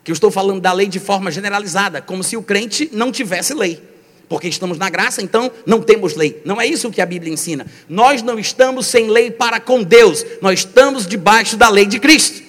[0.03, 3.53] que eu estou falando da lei de forma generalizada, como se o crente não tivesse
[3.53, 3.83] lei
[4.29, 6.41] porque estamos na graça, então não temos lei.
[6.45, 7.67] Não é isso que a Bíblia ensina.
[7.89, 12.43] Nós não estamos sem lei para com Deus, nós estamos debaixo da lei de Cristo.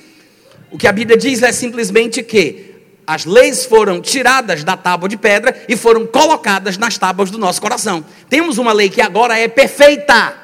[0.72, 2.70] O que a Bíblia diz é simplesmente que
[3.08, 7.60] as leis foram tiradas da tábua de pedra e foram colocadas nas tábuas do nosso
[7.60, 8.06] coração.
[8.30, 10.38] Temos uma lei que agora é perfeita,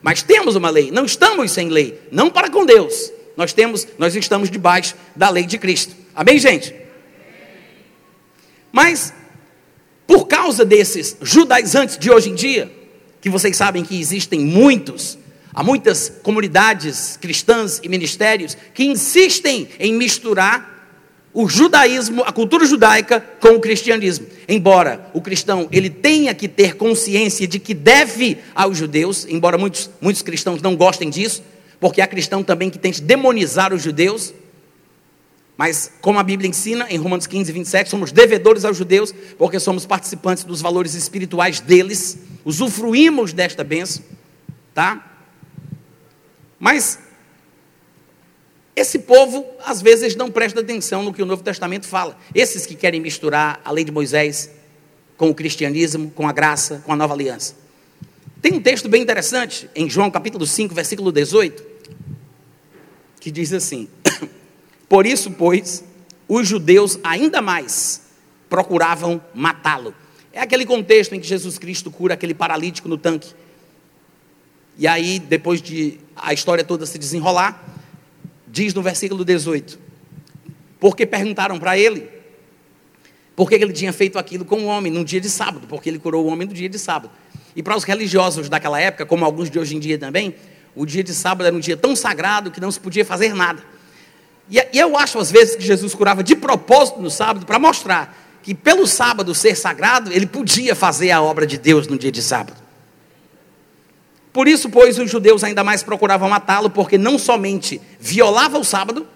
[0.00, 3.12] mas temos uma lei, não estamos sem lei, não para com Deus.
[3.36, 5.94] Nós temos, nós estamos debaixo da lei de Cristo.
[6.14, 6.74] Amém, gente?
[8.72, 9.12] Mas
[10.08, 12.72] por causa desses judaizantes de hoje em dia,
[13.20, 15.18] que vocês sabem que existem muitos,
[15.52, 20.76] há muitas comunidades cristãs e ministérios que insistem em misturar
[21.34, 24.26] o judaísmo, a cultura judaica com o cristianismo.
[24.48, 29.90] Embora o cristão ele tenha que ter consciência de que deve aos judeus, embora muitos,
[30.00, 31.42] muitos cristãos não gostem disso,
[31.78, 34.32] porque há cristão também que tente demonizar os judeus,
[35.58, 39.84] mas, como a Bíblia ensina, em Romanos 15, 27, somos devedores aos judeus, porque somos
[39.84, 44.04] participantes dos valores espirituais deles, usufruímos desta bênção,
[44.72, 45.04] tá?
[46.60, 47.00] Mas,
[48.76, 52.16] esse povo, às vezes, não presta atenção no que o Novo Testamento fala.
[52.32, 54.52] Esses que querem misturar a lei de Moisés
[55.16, 57.56] com o cristianismo, com a graça, com a nova aliança.
[58.40, 61.64] Tem um texto bem interessante, em João capítulo 5, versículo 18,
[63.18, 63.88] que diz assim.
[64.88, 65.84] Por isso, pois,
[66.28, 68.02] os judeus ainda mais
[68.48, 69.94] procuravam matá-lo.
[70.32, 73.34] É aquele contexto em que Jesus Cristo cura aquele paralítico no tanque.
[74.76, 77.62] E aí, depois de a história toda se desenrolar,
[78.46, 79.78] diz no versículo 18:
[80.78, 82.08] Porque perguntaram para ele
[83.34, 85.98] por que ele tinha feito aquilo com o homem num dia de sábado, porque ele
[85.98, 87.10] curou o homem no dia de sábado.
[87.54, 90.34] E para os religiosos daquela época, como alguns de hoje em dia também,
[90.74, 93.62] o dia de sábado era um dia tão sagrado que não se podia fazer nada.
[94.50, 98.54] E eu acho às vezes que Jesus curava de propósito no sábado para mostrar que
[98.54, 102.56] pelo sábado ser sagrado, ele podia fazer a obra de Deus no dia de sábado.
[104.32, 109.06] Por isso, pois, os judeus ainda mais procuravam matá-lo, porque não somente violava o sábado,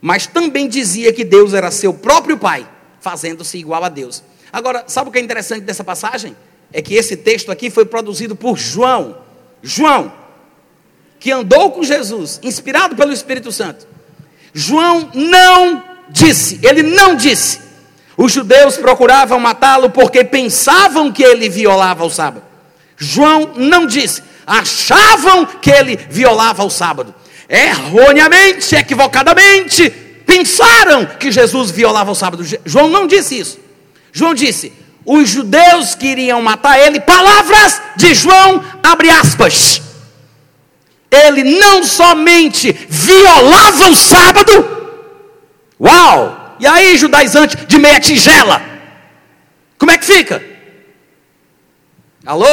[0.00, 2.68] mas também dizia que Deus era seu próprio Pai,
[3.00, 4.22] fazendo-se igual a Deus.
[4.52, 6.36] Agora, sabe o que é interessante dessa passagem?
[6.72, 9.16] É que esse texto aqui foi produzido por João.
[9.62, 10.12] João,
[11.18, 13.93] que andou com Jesus, inspirado pelo Espírito Santo.
[14.54, 17.60] João não disse, ele não disse.
[18.16, 22.44] Os judeus procuravam matá-lo porque pensavam que ele violava o sábado.
[22.96, 27.12] João não disse, achavam que ele violava o sábado.
[27.48, 29.90] Erroneamente, equivocadamente,
[30.24, 32.46] pensaram que Jesus violava o sábado.
[32.64, 33.58] João não disse isso.
[34.12, 34.72] João disse:
[35.04, 39.82] os judeus queriam matar ele, palavras de João, abre aspas
[41.14, 44.52] ele não somente violava o sábado,
[45.80, 46.56] uau!
[46.60, 48.62] E aí, judaizante de meia tigela,
[49.78, 50.42] como é que fica?
[52.24, 52.46] Alô?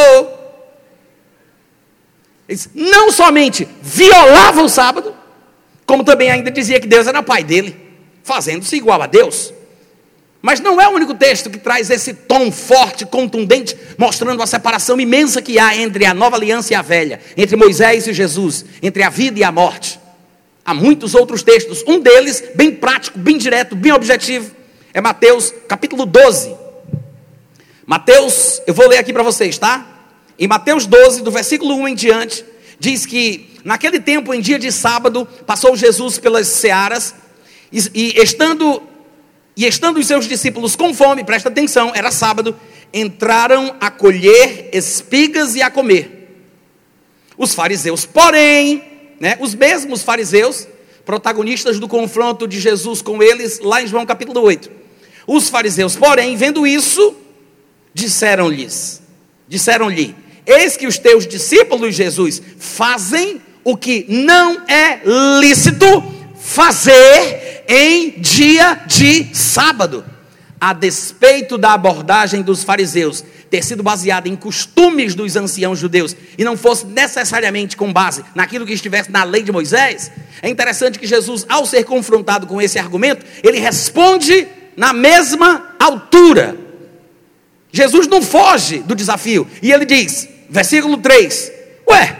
[2.47, 5.15] Eles não somente violava o sábado,
[5.85, 7.75] como também ainda dizia que Deus era pai dele,
[8.23, 9.53] fazendo-se igual a Deus.
[10.41, 14.99] Mas não é o único texto que traz esse tom forte, contundente, mostrando a separação
[14.99, 19.03] imensa que há entre a nova aliança e a velha, entre Moisés e Jesus, entre
[19.03, 19.99] a vida e a morte.
[20.65, 24.51] Há muitos outros textos, um deles, bem prático, bem direto, bem objetivo,
[24.93, 26.55] é Mateus capítulo 12.
[27.85, 29.85] Mateus, eu vou ler aqui para vocês, tá?
[30.39, 32.43] Em Mateus 12, do versículo 1 em diante,
[32.79, 37.13] diz que naquele tempo, em dia de sábado, passou Jesus pelas searas,
[37.71, 38.81] e, e estando
[39.55, 42.55] e estando os seus discípulos com fome, presta atenção, era sábado,
[42.93, 46.43] entraram a colher espigas e a comer.
[47.37, 48.83] Os fariseus, porém,
[49.19, 50.67] né, os mesmos fariseus,
[51.05, 54.69] protagonistas do confronto de Jesus com eles, lá em João capítulo 8.
[55.27, 57.15] Os fariseus, porém, vendo isso,
[57.93, 59.01] disseram-lhes,
[59.47, 65.01] disseram-lhe: Eis que os teus discípulos, Jesus, fazem o que não é
[65.39, 66.03] lícito
[66.35, 70.03] fazer em dia de sábado.
[70.59, 76.43] A despeito da abordagem dos fariseus ter sido baseada em costumes dos anciãos judeus e
[76.43, 80.11] não fosse necessariamente com base naquilo que estivesse na lei de Moisés,
[80.41, 84.47] é interessante que Jesus, ao ser confrontado com esse argumento, ele responde
[84.77, 86.55] na mesma altura.
[87.71, 91.51] Jesus não foge do desafio e ele diz, versículo 3:
[91.89, 92.19] Ué,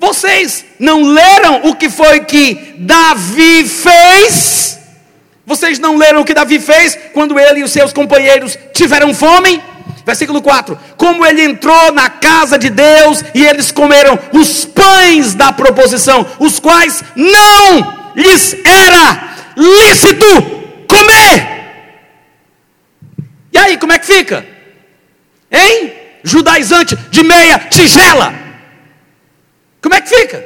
[0.00, 4.81] vocês não leram o que foi que Davi fez?
[5.52, 9.62] Vocês não leram o que Davi fez quando ele e os seus companheiros tiveram fome?
[10.02, 15.52] Versículo 4: Como ele entrou na casa de Deus e eles comeram os pães da
[15.52, 20.24] proposição, os quais não lhes era lícito
[20.88, 21.46] comer.
[23.52, 24.46] E aí, como é que fica?
[25.50, 25.92] Hein?
[26.24, 28.32] Judaizante de meia tigela.
[29.82, 30.42] Como é que fica?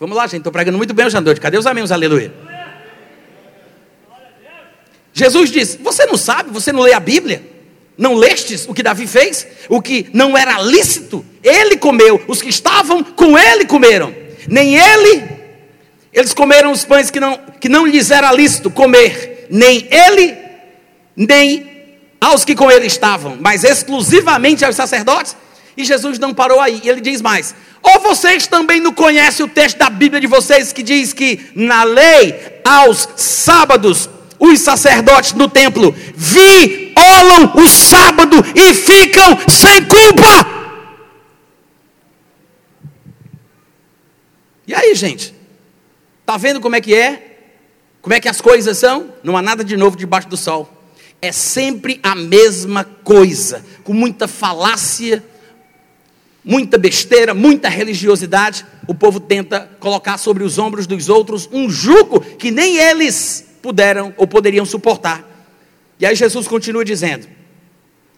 [0.00, 0.38] Vamos lá, gente.
[0.38, 1.40] Estou pregando muito bem hoje à noite.
[1.40, 1.92] Cadê os amigos?
[1.92, 2.47] Aleluia.
[5.12, 6.50] Jesus disse: Você não sabe?
[6.50, 7.42] Você não lê a Bíblia?
[7.96, 9.46] Não lestes o que Davi fez?
[9.68, 11.24] O que não era lícito?
[11.42, 12.22] Ele comeu.
[12.28, 14.14] Os que estavam com ele comeram.
[14.48, 15.28] Nem ele,
[16.12, 19.46] eles comeram os pães que não, que não lhes era lícito comer.
[19.50, 20.36] Nem ele,
[21.16, 21.68] nem
[22.20, 25.36] aos que com ele estavam, mas exclusivamente aos sacerdotes.
[25.76, 29.78] E Jesus não parou aí, ele diz mais: ou vocês também não conhecem o texto
[29.78, 32.34] da Bíblia de vocês que diz que na lei,
[32.64, 40.58] aos sábados, os sacerdotes no templo violam o sábado e ficam sem culpa.
[44.66, 45.34] E aí, gente?
[46.26, 47.38] Tá vendo como é que é?
[48.02, 49.12] Como é que as coisas são?
[49.22, 50.70] Não há nada de novo debaixo do sol.
[51.20, 55.22] É sempre a mesma coisa, com muita falácia
[56.48, 62.20] muita besteira, muita religiosidade, o povo tenta colocar sobre os ombros dos outros um jugo
[62.20, 65.26] que nem eles puderam ou poderiam suportar.
[65.98, 67.26] E aí Jesus continua dizendo,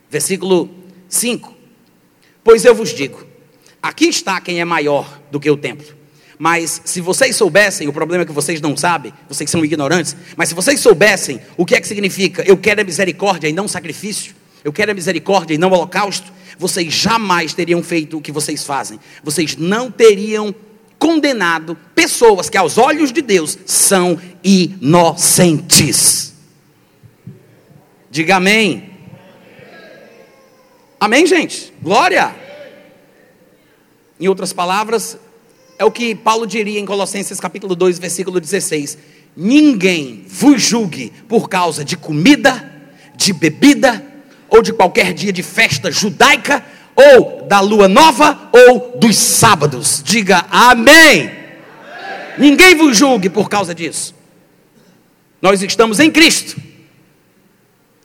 [0.09, 0.71] versículo
[1.09, 1.55] 5:
[2.45, 3.27] Pois eu vos digo,
[3.83, 6.01] aqui está quem é maior do que o templo.
[6.39, 10.49] Mas se vocês soubessem, o problema é que vocês não sabem, vocês são ignorantes, mas
[10.49, 14.35] se vocês soubessem o que é que significa, eu quero a misericórdia e não sacrifício,
[14.65, 19.01] eu quero a misericórdia e não holocausto, vocês jamais teriam feito o que vocês fazem.
[19.23, 20.55] Vocês não teriam
[21.01, 26.35] condenado pessoas que, aos olhos de Deus, são inocentes.
[28.11, 28.91] Diga amém.
[31.01, 31.73] Amém, gente?
[31.83, 32.37] Glória.
[34.21, 35.17] Em outras palavras,
[35.79, 38.99] é o que Paulo diria em Colossenses capítulo 2, versículo 16:
[39.35, 42.71] Ninguém vos julgue por causa de comida,
[43.17, 44.05] de bebida,
[44.51, 46.63] ou de qualquer dia de festa judaica,
[47.15, 50.03] ou da lua nova, ou dos sábados.
[50.05, 51.31] Diga amém.
[52.39, 54.15] Ninguém vos julgue por causa disso.
[55.43, 56.61] Nós estamos em Cristo,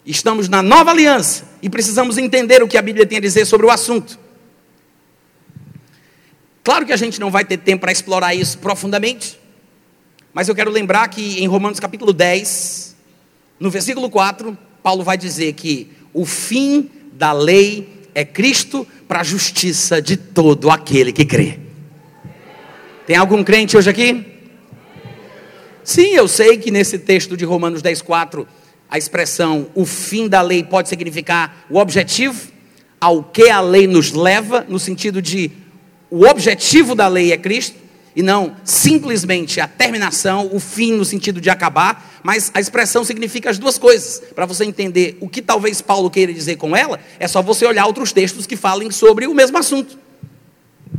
[0.06, 3.66] estamos na nova aliança e precisamos entender o que a Bíblia tem a dizer sobre
[3.66, 4.18] o assunto.
[6.64, 9.40] Claro que a gente não vai ter tempo para explorar isso profundamente,
[10.34, 12.96] mas eu quero lembrar que em Romanos capítulo 10,
[13.60, 19.24] no versículo 4, Paulo vai dizer que o fim da lei é Cristo para a
[19.24, 21.60] justiça de todo aquele que crê.
[23.06, 24.26] Tem algum crente hoje aqui?
[25.84, 28.48] Sim, eu sei que nesse texto de Romanos 10,4,
[28.90, 32.50] a expressão o fim da lei pode significar o objetivo
[33.00, 35.52] ao que a lei nos leva, no sentido de
[36.10, 37.78] o objetivo da lei é Cristo,
[38.16, 43.50] e não simplesmente a terminação, o fim no sentido de acabar, mas a expressão significa
[43.50, 44.22] as duas coisas.
[44.34, 47.86] Para você entender o que talvez Paulo queira dizer com ela, é só você olhar
[47.86, 49.98] outros textos que falem sobre o mesmo assunto.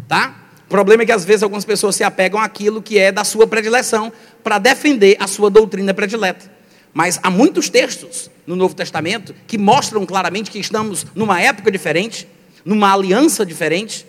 [0.07, 0.37] Tá?
[0.67, 3.47] O problema é que às vezes algumas pessoas se apegam àquilo que é da sua
[3.47, 4.13] predileção
[4.45, 6.51] para defender a sua doutrina predileta.
[6.93, 12.29] Mas há muitos textos no Novo Testamento que mostram claramente que estamos numa época diferente,
[12.65, 14.07] numa aliança diferente,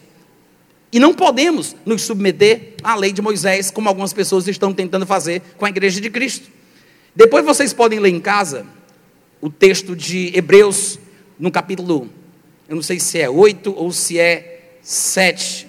[0.97, 5.43] e não podemos nos submeter à lei de Moisés, como algumas pessoas estão tentando fazer
[5.55, 6.49] com a igreja de Cristo.
[7.15, 8.65] Depois vocês podem ler em casa
[9.39, 10.97] o texto de Hebreus,
[11.37, 12.09] no capítulo,
[12.67, 15.67] eu não sei se é 8 ou se é 7.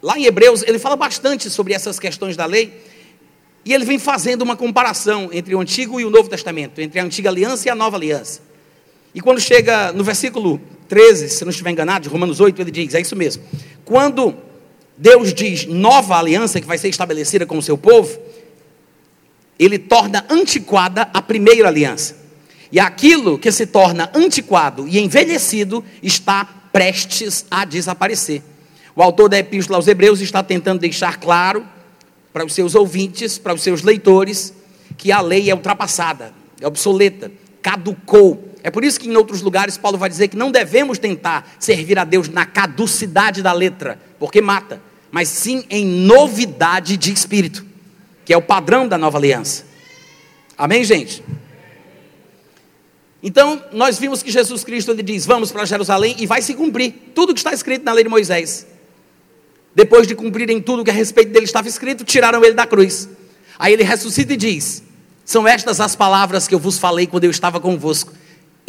[0.00, 2.72] Lá em Hebreus, ele fala bastante sobre essas questões da lei,
[3.66, 7.04] e ele vem fazendo uma comparação entre o Antigo e o Novo Testamento, entre a
[7.04, 8.40] Antiga Aliança e a Nova Aliança.
[9.14, 10.58] E quando chega no versículo
[10.88, 13.42] 13, se não estiver enganado, de Romanos 8, ele diz: é isso mesmo.
[13.84, 14.48] Quando
[15.00, 18.20] Deus diz nova aliança que vai ser estabelecida com o seu povo,
[19.58, 22.14] ele torna antiquada a primeira aliança.
[22.70, 28.42] E aquilo que se torna antiquado e envelhecido está prestes a desaparecer.
[28.94, 31.66] O autor da Epístola aos Hebreus está tentando deixar claro
[32.30, 34.52] para os seus ouvintes, para os seus leitores,
[34.98, 37.32] que a lei é ultrapassada, é obsoleta,
[37.62, 38.54] caducou.
[38.62, 41.98] É por isso que em outros lugares Paulo vai dizer que não devemos tentar servir
[41.98, 47.64] a Deus na caducidade da letra, porque mata mas sim em novidade de espírito,
[48.24, 49.64] que é o padrão da nova aliança.
[50.56, 51.22] Amém, gente?
[53.22, 56.94] Então, nós vimos que Jesus Cristo ele diz: Vamos para Jerusalém e vai se cumprir
[57.14, 58.66] tudo que está escrito na lei de Moisés.
[59.74, 63.08] Depois de cumprirem tudo que a respeito dele estava escrito, tiraram ele da cruz.
[63.58, 64.82] Aí ele ressuscita e diz:
[65.24, 68.12] São estas as palavras que eu vos falei quando eu estava convosco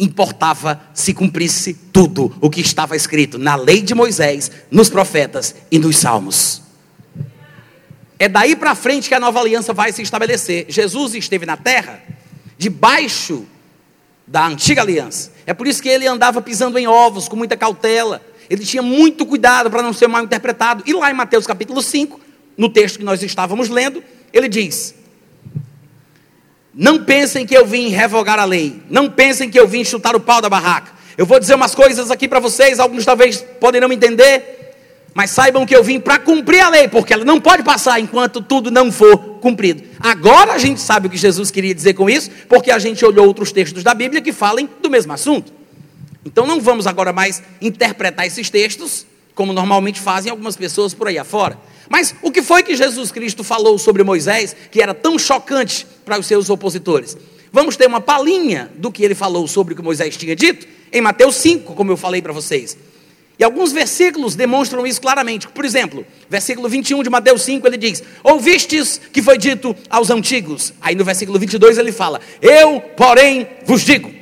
[0.02, 5.78] importava se cumprisse tudo o que estava escrito na lei de Moisés, nos profetas e
[5.78, 6.62] nos salmos.
[8.18, 10.66] É daí para frente que a nova aliança vai se estabelecer.
[10.68, 12.02] Jesus esteve na terra
[12.58, 13.46] debaixo
[14.26, 15.32] da antiga aliança.
[15.46, 18.20] É por isso que ele andava pisando em ovos com muita cautela.
[18.50, 20.82] Ele tinha muito cuidado para não ser mal interpretado.
[20.86, 22.20] E lá em Mateus capítulo 5,
[22.56, 24.94] no texto que nós estávamos lendo, ele diz:
[26.74, 28.82] não pensem que eu vim revogar a lei.
[28.88, 30.92] Não pensem que eu vim chutar o pau da barraca.
[31.16, 34.74] Eu vou dizer umas coisas aqui para vocês, alguns talvez poderão entender,
[35.12, 38.40] mas saibam que eu vim para cumprir a lei, porque ela não pode passar enquanto
[38.40, 39.82] tudo não for cumprido.
[40.00, 43.26] Agora a gente sabe o que Jesus queria dizer com isso, porque a gente olhou
[43.26, 45.52] outros textos da Bíblia que falem do mesmo assunto.
[46.24, 51.18] Então não vamos agora mais interpretar esses textos como normalmente fazem algumas pessoas por aí
[51.18, 51.58] afora.
[51.88, 56.18] Mas o que foi que Jesus Cristo falou sobre Moisés que era tão chocante para
[56.18, 57.16] os seus opositores?
[57.52, 61.00] Vamos ter uma palhinha do que ele falou sobre o que Moisés tinha dito em
[61.00, 62.76] Mateus 5, como eu falei para vocês.
[63.38, 65.48] E alguns versículos demonstram isso claramente.
[65.48, 70.72] Por exemplo, versículo 21 de Mateus 5, ele diz: Ouvistes que foi dito aos antigos.
[70.80, 74.21] Aí no versículo 22 ele fala: Eu, porém, vos digo.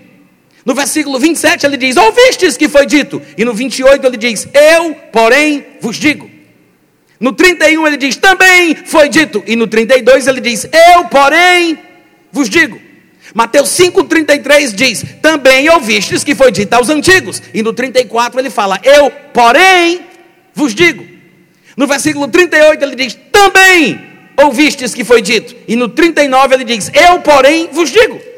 [0.65, 3.21] No versículo 27 ele diz: Ouvistes que foi dito.
[3.37, 6.31] E no 28 ele diz: Eu, porém, vos digo.
[7.19, 9.43] No 31 ele diz: Também foi dito.
[9.47, 11.79] E no 32 ele diz: Eu, porém,
[12.31, 12.81] vos digo.
[13.35, 17.43] Mateus 5,33 diz: Também ouvistes que foi dito aos antigos.
[17.55, 20.01] E no 34 ele fala: Eu, porém,
[20.55, 21.07] vos digo.
[21.77, 24.01] No versículo 38 ele diz: Também
[24.37, 25.55] ouvistes que foi dito.
[25.67, 28.30] E no 39 ele diz: Eu, porém, vos digo.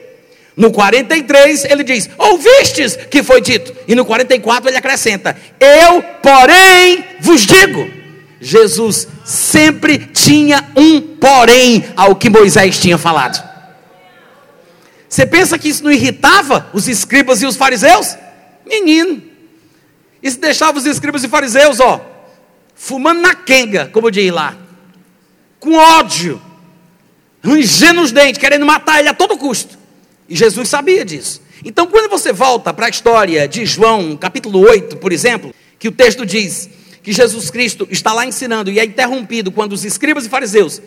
[0.57, 3.75] No 43 ele diz: Ouvistes que foi dito.
[3.89, 8.03] E no 44 ele acrescenta: Eu, porém, vos digo.
[8.41, 13.51] Jesus sempre tinha um porém ao que Moisés tinha falado.
[15.09, 18.17] Você pensa que isso não irritava os escribas e os fariseus?
[18.67, 19.23] Menino,
[20.23, 22.01] isso deixava os escribas e fariseus, ó,
[22.75, 24.57] fumando na quenga, como diz lá,
[25.61, 26.41] com ódio,
[27.45, 29.82] rangendo os dentes, querendo matar ele a todo custo.
[30.33, 31.43] E Jesus sabia disso.
[31.63, 35.93] Então, quando você volta para a história de João, capítulo 8, por exemplo, que o
[35.93, 36.71] texto diz
[37.03, 40.81] que Jesus Cristo está lá ensinando e é interrompido quando os escribas e fariseus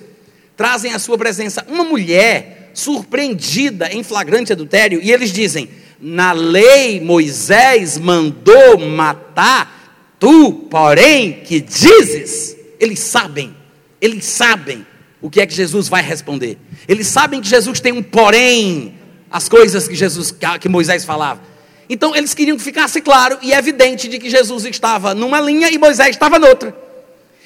[0.58, 5.70] trazem à sua presença uma mulher surpreendida em flagrante adultério e eles dizem:
[6.02, 12.58] Na lei Moisés mandou matar, tu, porém, que dizes?
[12.80, 13.56] Eles sabem,
[14.02, 14.84] eles sabem
[15.22, 16.58] o que é que Jesus vai responder.
[16.88, 18.95] Eles sabem que Jesus tem um porém
[19.30, 21.42] as coisas que Jesus que Moisés falava.
[21.90, 25.78] Então eles queriam que ficasse claro e evidente de que Jesus estava numa linha e
[25.78, 26.76] Moisés estava noutra.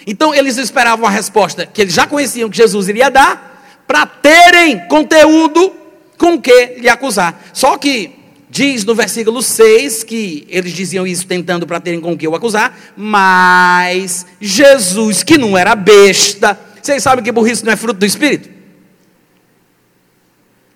[0.08, 4.88] Então eles esperavam a resposta que eles já conheciam que Jesus iria dar, para terem
[4.88, 5.74] conteúdo
[6.18, 7.42] com que lhe acusar.
[7.54, 8.12] Só que
[8.50, 12.78] diz no versículo 6 que eles diziam isso tentando para terem com que o acusar,
[12.96, 18.50] mas Jesus, que não era besta, Vocês sabem que burrice não é fruto do Espírito?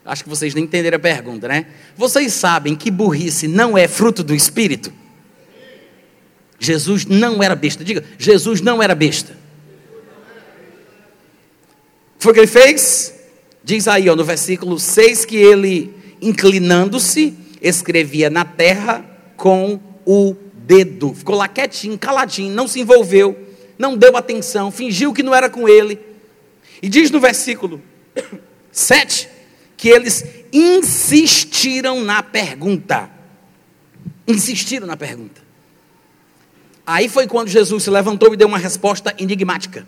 [0.05, 1.65] Acho que vocês não entenderam a pergunta, né?
[1.95, 4.91] Vocês sabem que burrice não é fruto do Espírito?
[6.59, 7.83] Jesus não era besta.
[7.83, 9.37] Diga, Jesus não era besta.
[12.19, 13.13] Foi o que ele fez?
[13.63, 19.05] Diz aí ó, no versículo 6 que ele, inclinando-se, escrevia na terra
[19.37, 21.13] com o dedo.
[21.13, 23.37] Ficou lá quietinho, caladinho, não se envolveu,
[23.77, 25.99] não deu atenção, fingiu que não era com ele.
[26.81, 27.81] E diz no versículo
[28.71, 29.32] 7
[29.83, 30.23] que eles
[30.53, 33.09] insistiram na pergunta.
[34.25, 35.41] Insistiram na pergunta.
[36.87, 39.85] Aí foi quando Jesus se levantou e deu uma resposta enigmática.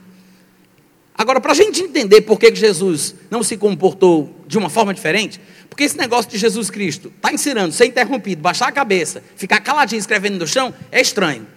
[1.18, 5.40] Agora, para a gente entender por que Jesus não se comportou de uma forma diferente,
[5.70, 10.02] porque esse negócio de Jesus Cristo está ensinando, ser interrompido, baixar a cabeça, ficar caladinho
[10.02, 11.48] escrevendo no chão, é estranho.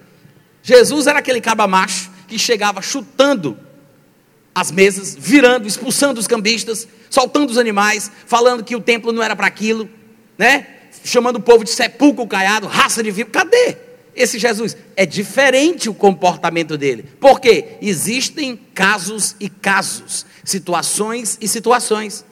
[0.62, 3.59] Jesus era aquele caba macho que chegava chutando
[4.61, 9.36] as mesas, virando, expulsando os cambistas, soltando os animais, falando que o templo não era
[9.36, 9.88] para aquilo,
[10.36, 10.66] né?
[11.04, 13.30] Chamando o povo de sepulcro caiado, raça de vivo.
[13.30, 13.76] Cadê
[14.14, 14.76] esse Jesus?
[14.96, 17.04] É diferente o comportamento dele.
[17.20, 17.76] Por quê?
[17.80, 22.24] Existem casos e casos, situações e situações.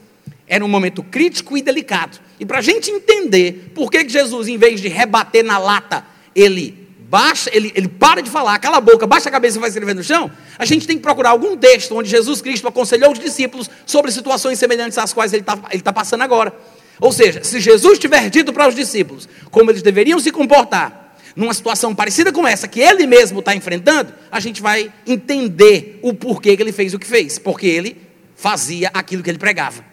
[0.47, 2.19] Era um momento crítico e delicado.
[2.39, 6.05] E para a gente entender por que Jesus, em vez de rebater na lata,
[6.35, 9.69] ele baixa, ele, ele para de falar, cala a boca, baixa a cabeça e vai
[9.69, 13.19] escrever no chão, a gente tem que procurar algum texto onde Jesus Cristo aconselhou os
[13.19, 16.53] discípulos sobre situações semelhantes às quais ele está tá passando agora.
[16.99, 21.53] Ou seja, se Jesus tiver dito para os discípulos como eles deveriam se comportar, numa
[21.53, 26.57] situação parecida com essa que ele mesmo está enfrentando, a gente vai entender o porquê
[26.57, 27.95] que ele fez o que fez, porque ele
[28.35, 29.85] fazia aquilo que ele pregava.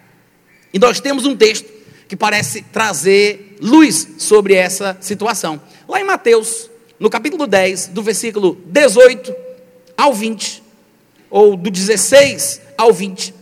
[0.73, 1.71] E nós temos um texto
[2.07, 5.61] que parece trazer luz sobre essa situação.
[5.87, 9.44] Lá em Mateus, no capítulo 10, do versículo 18
[9.97, 10.63] ao 20,
[11.29, 13.33] ou do 16 ao 20,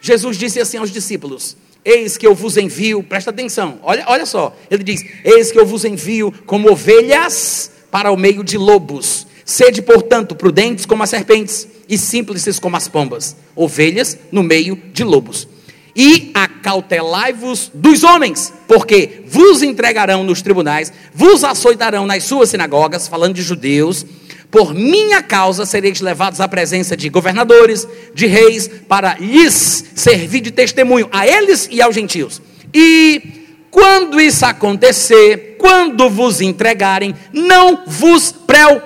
[0.00, 4.56] Jesus disse assim aos discípulos: Eis que eu vos envio, presta atenção, olha, olha só,
[4.70, 9.26] ele diz: Eis que eu vos envio como ovelhas para o meio de lobos.
[9.44, 15.02] Sede, portanto, prudentes como as serpentes e simples como as pombas, ovelhas no meio de
[15.02, 15.48] lobos.
[15.96, 23.34] E acautelai-vos dos homens, porque vos entregarão nos tribunais, vos açoitarão nas suas sinagogas, falando
[23.34, 24.04] de judeus,
[24.50, 30.50] por minha causa sereis levados à presença de governadores, de reis, para lhes servir de
[30.50, 32.40] testemunho a eles e aos gentios.
[32.72, 38.80] E quando isso acontecer, quando vos entregarem, não vos preocupeis,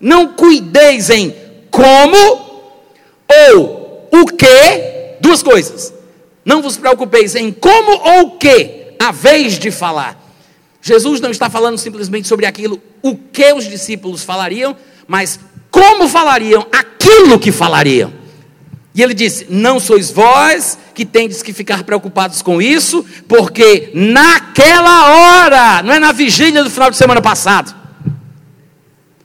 [0.00, 1.34] não cuideis em
[1.70, 2.16] como
[3.48, 4.94] ou o que
[5.24, 5.92] Duas coisas.
[6.44, 10.22] Não vos preocupeis em como ou que a vez de falar.
[10.86, 14.76] Jesus não está falando simplesmente sobre aquilo, o que os discípulos falariam,
[15.08, 18.12] mas como falariam aquilo que falariam.
[18.94, 25.08] E ele disse: Não sois vós que tendes que ficar preocupados com isso, porque naquela
[25.08, 27.74] hora, não é na vigília do final de semana passado,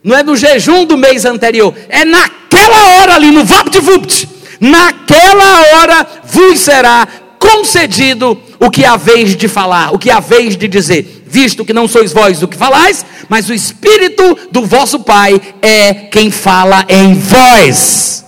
[0.02, 4.26] não é no jejum do mês anterior, é naquela hora ali, no VaptVupt,
[4.58, 7.06] naquela hora vos será
[7.38, 11.72] concedido o que há vez de falar, o que há vez de dizer, visto que
[11.72, 16.84] não sois vós o que falais, mas o Espírito do vosso Pai é quem fala
[16.88, 18.24] em vós.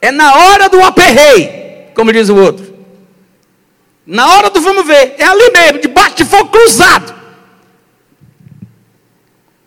[0.00, 2.74] É na hora do aperrei, como diz o outro.
[4.06, 7.14] Na hora do vamos ver, é ali mesmo, debaixo de fogo cruzado.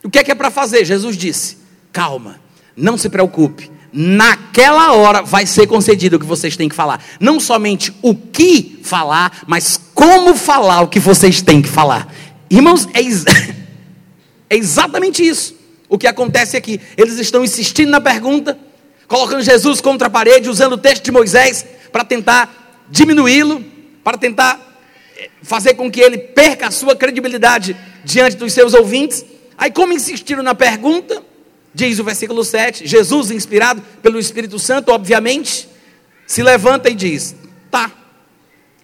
[0.03, 0.84] O que é que é para fazer?
[0.84, 1.57] Jesus disse:
[1.91, 2.41] calma,
[2.76, 7.01] não se preocupe, naquela hora vai ser concedido o que vocês têm que falar.
[7.19, 12.13] Não somente o que falar, mas como falar o que vocês têm que falar.
[12.49, 13.23] Irmãos, é, ex
[14.49, 15.55] é exatamente isso.
[15.87, 16.81] O que acontece aqui.
[16.97, 18.59] Eles estão insistindo na pergunta,
[19.07, 23.63] colocando Jesus contra a parede, usando o texto de Moisés para tentar diminuí-lo,
[24.03, 24.59] para tentar
[25.15, 29.23] eh, fazer com que ele perca a sua credibilidade diante dos seus ouvintes.
[29.57, 31.23] Aí, como insistiram na pergunta,
[31.75, 35.67] Diz o versículo 7, Jesus, inspirado pelo Espírito Santo, obviamente,
[36.27, 37.35] se levanta e diz:
[37.71, 37.91] Tá,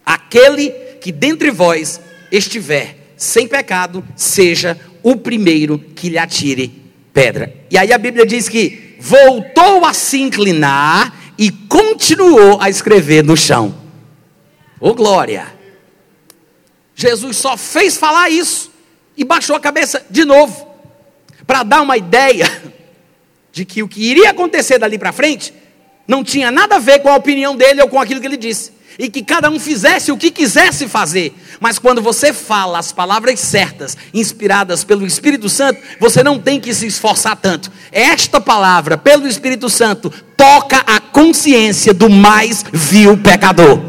[0.03, 1.99] aquele que dentre vós
[2.31, 6.71] estiver sem pecado, seja o primeiro que lhe atire
[7.13, 7.53] pedra.
[7.69, 13.35] E aí a Bíblia diz que voltou a se inclinar e continuou a escrever no
[13.35, 13.75] chão.
[14.79, 15.47] Ô oh, glória!
[16.95, 18.71] Jesus só fez falar isso
[19.15, 20.67] e baixou a cabeça de novo,
[21.47, 22.45] para dar uma ideia
[23.51, 25.53] de que o que iria acontecer dali para frente
[26.07, 28.78] não tinha nada a ver com a opinião dele ou com aquilo que ele disse.
[28.99, 31.33] E que cada um fizesse o que quisesse fazer.
[31.61, 36.73] Mas quando você fala as palavras certas, inspiradas pelo Espírito Santo, você não tem que
[36.73, 37.71] se esforçar tanto.
[37.93, 43.79] Esta palavra, pelo Espírito Santo, toca a consciência do mais vil pecador.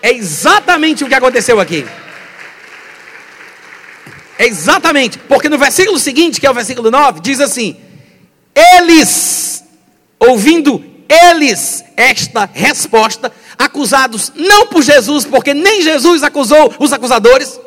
[0.00, 1.84] É exatamente o que aconteceu aqui.
[4.38, 7.76] É exatamente, porque no versículo seguinte, que é o versículo 9, diz assim:
[8.54, 9.64] Eles,
[10.20, 17.58] ouvindo eles esta resposta, acusados não por Jesus, porque nem Jesus acusou os acusadores,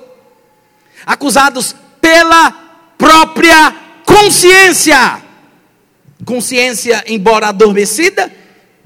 [1.06, 2.52] acusados pela
[2.98, 3.76] própria
[4.06, 5.24] consciência.
[6.24, 8.32] Consciência, embora adormecida,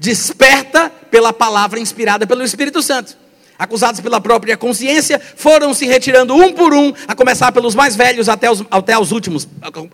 [0.00, 3.16] desperta pela palavra inspirada pelo Espírito Santo.
[3.58, 8.28] Acusados pela própria consciência, foram se retirando um por um, a começar pelos mais velhos
[8.28, 9.46] até os, até os últimos,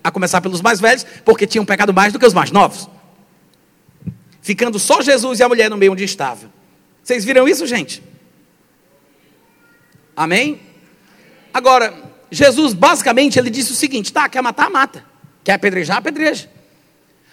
[0.02, 2.88] a começar pelos mais velhos, porque tinham pecado mais do que os mais novos
[4.42, 6.52] ficando só Jesus e a mulher no meio onde estava.
[7.02, 8.02] Vocês viram isso, gente?
[10.14, 10.60] Amém?
[11.54, 11.94] Agora,
[12.30, 15.04] Jesus basicamente ele disse o seguinte: tá, quer matar, mata.
[15.42, 16.50] Quer apedrejar, apedreja.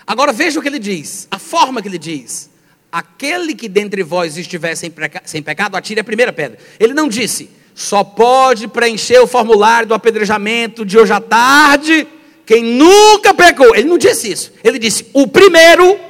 [0.07, 2.49] Agora veja o que ele diz, a forma que ele diz.
[2.91, 4.91] Aquele que dentre vós estiver sem,
[5.23, 6.57] sem pecado, atire a primeira pedra.
[6.79, 12.07] Ele não disse, só pode preencher o formulário do apedrejamento de hoje à tarde
[12.49, 13.75] quem nunca pecou.
[13.75, 14.51] Ele não disse isso.
[14.63, 16.08] Ele disse, o primeiro prim,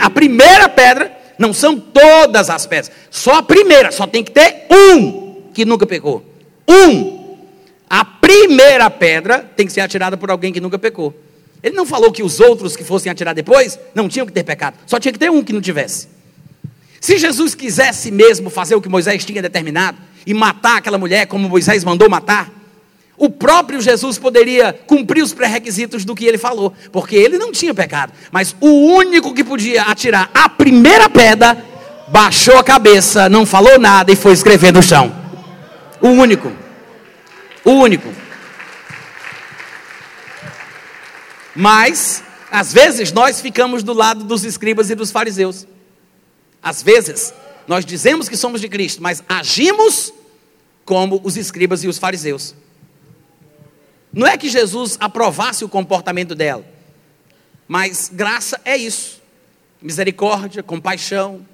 [0.00, 4.66] a primeira pedra, não são todas as pedras, só a primeira, só tem que ter
[4.70, 6.24] um que nunca pecou.
[6.68, 7.36] Um.
[7.88, 11.14] A primeira pedra tem que ser atirada por alguém que nunca pecou.
[11.62, 14.76] Ele não falou que os outros que fossem atirar depois não tinham que ter pecado,
[14.86, 16.08] só tinha que ter um que não tivesse.
[17.00, 21.48] Se Jesus quisesse mesmo fazer o que Moisés tinha determinado e matar aquela mulher como
[21.48, 22.50] Moisés mandou matar,
[23.18, 27.74] o próprio Jesus poderia cumprir os pré-requisitos do que ele falou, porque ele não tinha
[27.74, 28.12] pecado.
[28.30, 31.56] Mas o único que podia atirar a primeira pedra,
[32.08, 35.14] baixou a cabeça, não falou nada e foi escrever no chão.
[36.00, 36.52] O único.
[37.64, 38.12] O único.
[41.54, 45.66] Mas, às vezes, nós ficamos do lado dos escribas e dos fariseus.
[46.62, 47.32] Às vezes,
[47.66, 50.12] nós dizemos que somos de Cristo, mas agimos
[50.84, 52.54] como os escribas e os fariseus.
[54.16, 56.64] Não é que Jesus aprovasse o comportamento dela,
[57.68, 59.20] mas graça é isso:
[59.82, 61.46] misericórdia, compaixão.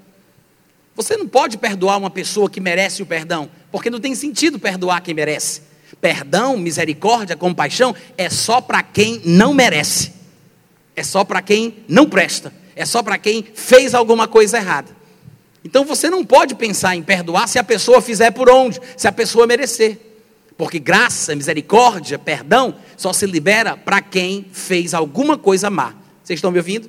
[0.95, 5.01] Você não pode perdoar uma pessoa que merece o perdão, porque não tem sentido perdoar
[5.01, 5.63] quem merece.
[6.01, 10.13] Perdão, misericórdia, compaixão é só para quem não merece,
[10.95, 14.97] é só para quem não presta, é só para quem fez alguma coisa errada.
[15.65, 19.13] Então você não pode pensar em perdoar se a pessoa fizer por onde, se a
[19.13, 20.12] pessoa merecer.
[20.57, 25.95] Porque graça, misericórdia, perdão, só se libera para quem fez alguma coisa má.
[26.23, 26.89] Vocês estão me ouvindo?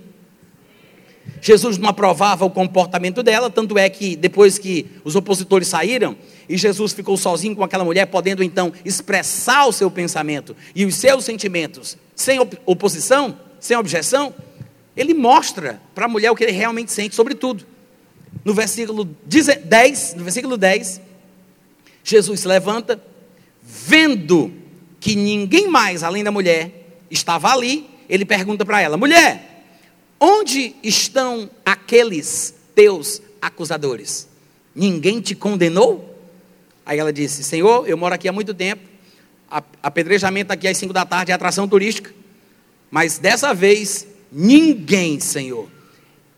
[1.41, 6.15] Jesus não aprovava o comportamento dela, tanto é que depois que os opositores saíram
[6.47, 10.95] e Jesus ficou sozinho com aquela mulher, podendo então expressar o seu pensamento e os
[10.95, 14.33] seus sentimentos sem oposição, sem objeção,
[14.95, 17.65] ele mostra para a mulher o que ele realmente sente sobre tudo.
[18.43, 21.01] No versículo 10, no versículo 10,
[22.03, 23.01] Jesus se levanta,
[23.63, 24.53] vendo
[24.99, 29.65] que ninguém mais além da mulher estava ali, ele pergunta para ela: mulher,
[30.19, 34.27] onde estão aqueles teus acusadores?
[34.75, 36.13] Ninguém te condenou?
[36.85, 38.81] Aí ela disse: Senhor, eu moro aqui há muito tempo,
[39.81, 42.13] apedrejamento aqui às 5 da tarde é atração turística,
[42.91, 45.69] mas dessa vez ninguém, Senhor.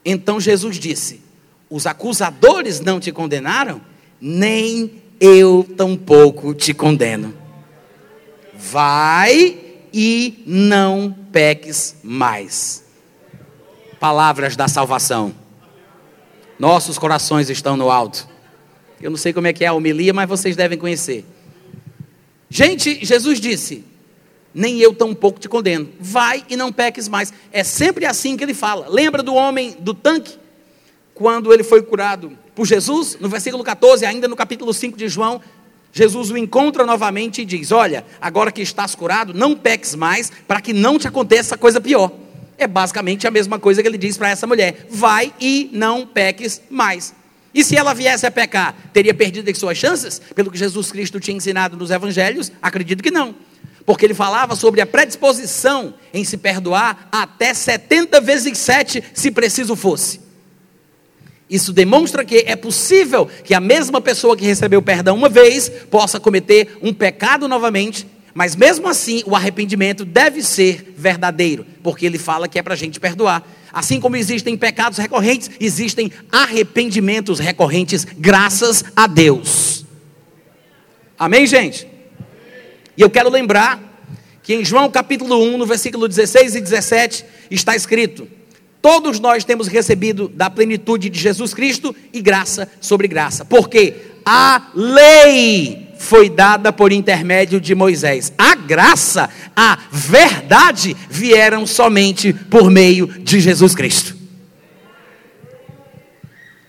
[0.04, 1.22] Então Jesus disse:
[1.70, 3.82] Os acusadores não te condenaram?
[4.20, 7.34] Nem eu tampouco te condeno.
[8.54, 9.58] Vai
[9.94, 12.84] e não peques mais.
[14.00, 15.34] Palavras da salvação.
[16.60, 18.28] Nossos corações estão no alto.
[19.02, 21.26] Eu não sei como é que é a homilia, mas vocês devem conhecer.
[22.50, 23.84] Gente, Jesus disse:
[24.54, 25.90] Nem eu tampouco te condeno.
[26.00, 27.34] Vai e não peques mais.
[27.52, 28.88] É sempre assim que ele fala.
[28.90, 30.38] Lembra do homem do tanque?
[31.16, 35.42] Quando ele foi curado por Jesus, no versículo 14, ainda no capítulo 5 de João,
[35.94, 40.60] Jesus o encontra novamente e diz: Olha, agora que estás curado, não peques mais, para
[40.60, 42.12] que não te aconteça coisa pior.
[42.58, 46.62] É basicamente a mesma coisa que ele diz para essa mulher: Vai e não peques
[46.70, 47.16] mais.
[47.54, 50.20] E se ela viesse a pecar, teria perdido as suas chances?
[50.36, 52.52] Pelo que Jesus Cristo tinha ensinado nos evangelhos?
[52.62, 53.34] Acredito que não.
[53.86, 59.78] Porque ele falava sobre a predisposição em se perdoar até 70 vezes 7, se preciso
[59.78, 60.25] fosse.
[61.50, 66.20] Isso demonstra que é possível que a mesma pessoa que recebeu perdão uma vez possa
[66.20, 72.50] cometer um pecado novamente, Mas mesmo assim, o arrependimento deve ser verdadeiro, porque ele fala
[72.50, 73.42] que é para a gente perdoar.
[73.72, 79.86] Assim como existem pecados recorrentes, existem arrependimentos recorrentes, graças a Deus.
[81.18, 81.88] Amém, gente?
[82.98, 83.82] E eu quero lembrar
[84.44, 88.28] que em João capítulo 1, no versículo 16 e 17, está escrito:
[88.86, 94.70] Todos nós temos recebido da plenitude de Jesus Cristo e graça sobre graça, porque a
[94.76, 103.08] lei foi dada por intermédio de Moisés, a graça, a verdade vieram somente por meio
[103.08, 104.16] de Jesus Cristo.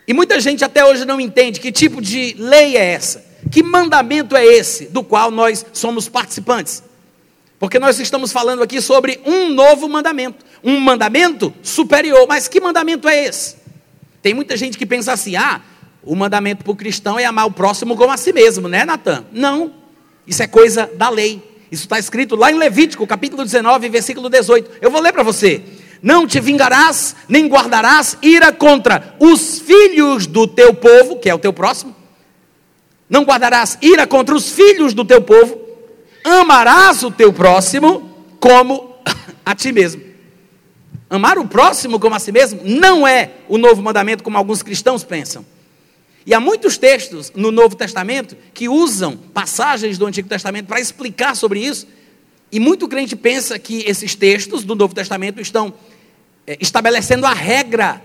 [0.09, 4.35] E muita gente até hoje não entende que tipo de lei é essa, que mandamento
[4.35, 6.83] é esse do qual nós somos participantes.
[7.59, 12.27] Porque nós estamos falando aqui sobre um novo mandamento, um mandamento superior.
[12.29, 13.57] Mas que mandamento é esse?
[14.21, 15.63] Tem muita gente que pensa assim: ah,
[16.03, 19.25] o mandamento para o cristão é amar o próximo como a si mesmo, né, Natan?
[19.33, 19.73] Não,
[20.27, 21.43] isso é coisa da lei.
[21.71, 24.79] Isso está escrito lá em Levítico, capítulo 19, versículo 18.
[24.81, 25.63] Eu vou ler para você.
[26.03, 31.39] Não te vingarás, nem guardarás ira contra os filhos do teu povo, que é o
[31.39, 31.97] teu próximo.
[33.09, 35.66] Não guardarás ira contra os filhos do teu povo,
[36.27, 38.11] amarás o teu próximo
[38.41, 38.97] como
[39.45, 40.03] a ti mesmo.
[41.09, 45.05] Amar o próximo como a si mesmo não é o novo mandamento como alguns cristãos
[45.05, 45.45] pensam.
[46.27, 51.37] E há muitos textos no Novo Testamento que usam passagens do Antigo Testamento para explicar
[51.37, 51.87] sobre isso.
[52.51, 55.73] E muito crente pensa que esses textos do Novo Testamento estão
[56.45, 58.03] é, estabelecendo a regra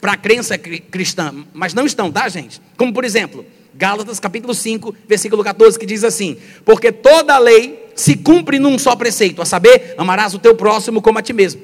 [0.00, 2.62] para a crença cristã, mas não estão, tá, gente?
[2.78, 3.44] Como por exemplo,
[3.74, 8.78] Gálatas capítulo 5, versículo 14, que diz assim: Porque toda a lei se cumpre num
[8.78, 11.60] só preceito, a saber, amarás o teu próximo como a ti mesmo.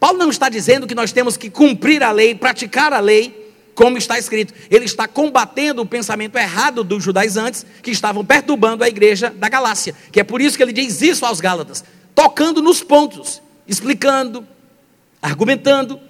[0.00, 3.44] Paulo não está dizendo que nós temos que cumprir a lei, praticar a lei,
[3.74, 4.54] como está escrito.
[4.70, 9.94] Ele está combatendo o pensamento errado dos judaizantes que estavam perturbando a igreja da Galácia.
[10.12, 11.84] Que é por isso que ele diz isso aos Gálatas,
[12.14, 14.46] tocando nos pontos, explicando,
[15.20, 16.00] argumentando.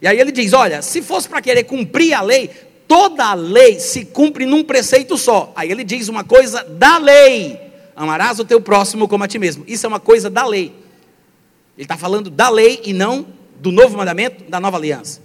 [0.00, 2.50] E aí ele diz: olha, se fosse para querer cumprir a lei,
[2.86, 5.52] toda a lei se cumpre num preceito só.
[5.56, 7.58] Aí ele diz uma coisa da lei:
[7.94, 9.64] amarás o teu próximo como a ti mesmo.
[9.66, 10.72] Isso é uma coisa da lei.
[11.76, 13.26] Ele está falando da lei e não
[13.60, 15.22] do novo mandamento, da nova aliança.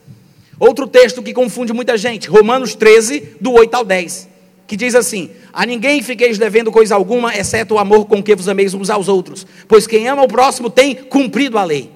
[0.60, 4.28] Outro texto que confunde muita gente, Romanos 13, do 8 ao 10,
[4.68, 8.48] que diz assim: A ninguém fiqueis devendo coisa alguma, exceto o amor com que vos
[8.48, 11.92] ameis uns aos outros, pois quem ama o próximo tem cumprido a lei.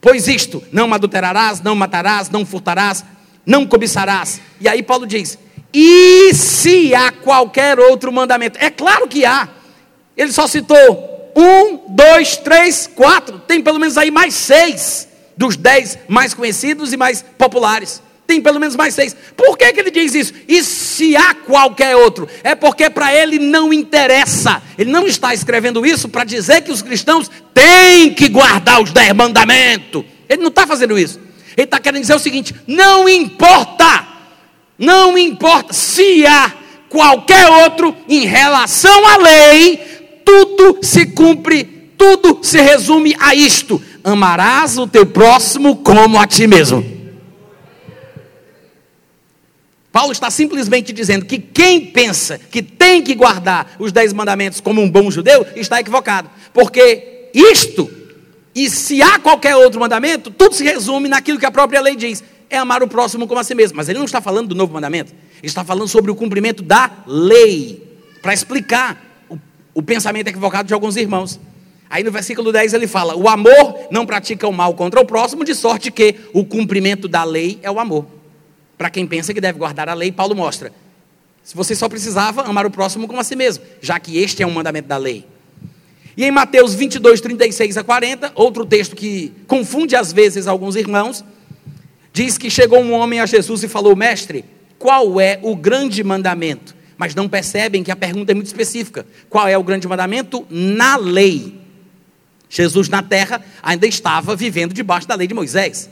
[0.00, 3.04] Pois isto, não adulterarás, não matarás, não furtarás,
[3.46, 4.40] não cobiçarás.
[4.60, 5.38] E aí Paulo diz:
[5.72, 8.58] e se há qualquer outro mandamento?
[8.60, 9.48] É claro que há.
[10.16, 13.38] Ele só citou um, dois, três, quatro.
[13.40, 18.02] Tem pelo menos aí mais seis dos dez mais conhecidos e mais populares.
[18.26, 19.14] Tem pelo menos mais seis.
[19.36, 20.32] Por que, que ele diz isso?
[20.48, 22.26] E se há qualquer outro?
[22.42, 24.62] É porque para ele não interessa.
[24.78, 29.12] Ele não está escrevendo isso para dizer que os cristãos têm que guardar os dez
[29.12, 30.04] mandamentos.
[30.28, 31.20] Ele não está fazendo isso.
[31.56, 34.06] Ele está querendo dizer o seguinte: não importa,
[34.78, 36.52] não importa se há
[36.88, 39.78] qualquer outro em relação à lei,
[40.24, 41.64] tudo se cumpre,
[41.96, 46.96] tudo se resume a isto: amarás o teu próximo como a ti mesmo.
[49.90, 54.82] Paulo está simplesmente dizendo que quem pensa que tem que guardar os dez mandamentos como
[54.82, 57.90] um bom judeu está equivocado, porque isto
[58.56, 62.24] e se há qualquer outro mandamento, tudo se resume naquilo que a própria lei diz:
[62.48, 63.76] é amar o próximo como a si mesmo.
[63.76, 66.90] Mas ele não está falando do novo mandamento, ele está falando sobre o cumprimento da
[67.06, 68.98] lei, para explicar
[69.28, 69.38] o,
[69.74, 71.38] o pensamento equivocado de alguns irmãos.
[71.90, 75.44] Aí no versículo 10 ele fala: O amor não pratica o mal contra o próximo,
[75.44, 78.06] de sorte que o cumprimento da lei é o amor.
[78.78, 80.72] Para quem pensa que deve guardar a lei, Paulo mostra:
[81.44, 84.46] se você só precisava amar o próximo como a si mesmo, já que este é
[84.46, 85.26] um mandamento da lei.
[86.16, 91.22] E em Mateus 22, 36 a 40, outro texto que confunde às vezes alguns irmãos,
[92.12, 94.44] diz que chegou um homem a Jesus e falou: Mestre,
[94.78, 96.74] qual é o grande mandamento?
[96.96, 100.46] Mas não percebem que a pergunta é muito específica: qual é o grande mandamento?
[100.48, 101.60] Na lei.
[102.48, 105.90] Jesus na terra ainda estava vivendo debaixo da lei de Moisés.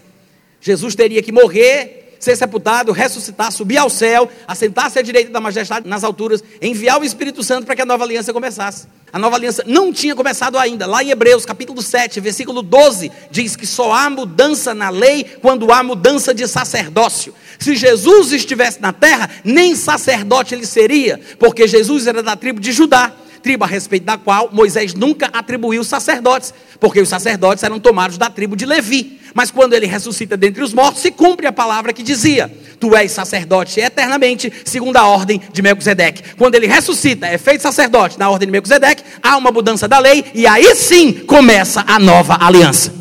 [0.61, 5.89] Jesus teria que morrer ser sepultado, ressuscitar, subir ao céu, assentar-se à direita da majestade
[5.89, 8.89] nas alturas, enviar o Espírito Santo para que a nova aliança começasse.
[9.12, 10.87] A nova aliança não tinha começado ainda.
[10.87, 15.70] Lá em Hebreus, capítulo 7, versículo 12, diz que só há mudança na lei quando
[15.70, 17.33] há mudança de sacerdócio.
[17.59, 22.72] Se Jesus estivesse na terra, nem sacerdote ele seria, porque Jesus era da tribo de
[22.72, 23.12] Judá
[23.45, 28.30] tribo a respeito da qual Moisés nunca atribuiu sacerdotes, porque os sacerdotes eram tomados da
[28.30, 29.20] tribo de Levi.
[29.34, 33.12] Mas quando ele ressuscita dentre os mortos, se cumpre a palavra que dizia: Tu és
[33.12, 36.34] sacerdote eternamente, segundo a ordem de Melquisedeque.
[36.36, 40.24] Quando ele ressuscita, é feito sacerdote na ordem de Melquisedeque, há uma mudança da lei
[40.34, 42.95] e aí sim começa a nova aliança.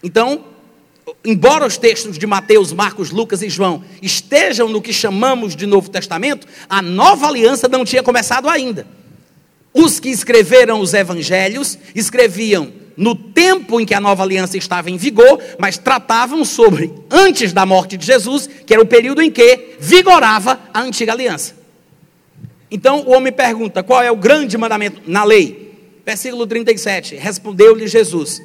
[0.00, 0.44] Então,
[1.24, 5.88] embora os textos de Mateus, Marcos, Lucas e João estejam no que chamamos de Novo
[5.88, 8.86] Testamento, a nova aliança não tinha começado ainda.
[9.72, 14.96] Os que escreveram os evangelhos escreviam no tempo em que a nova aliança estava em
[14.96, 19.76] vigor, mas tratavam sobre antes da morte de Jesus, que era o período em que
[19.80, 21.56] vigorava a antiga aliança.
[22.70, 25.74] Então o homem pergunta: qual é o grande mandamento na lei?
[26.04, 27.16] Versículo 37.
[27.16, 28.40] Respondeu-lhe Jesus: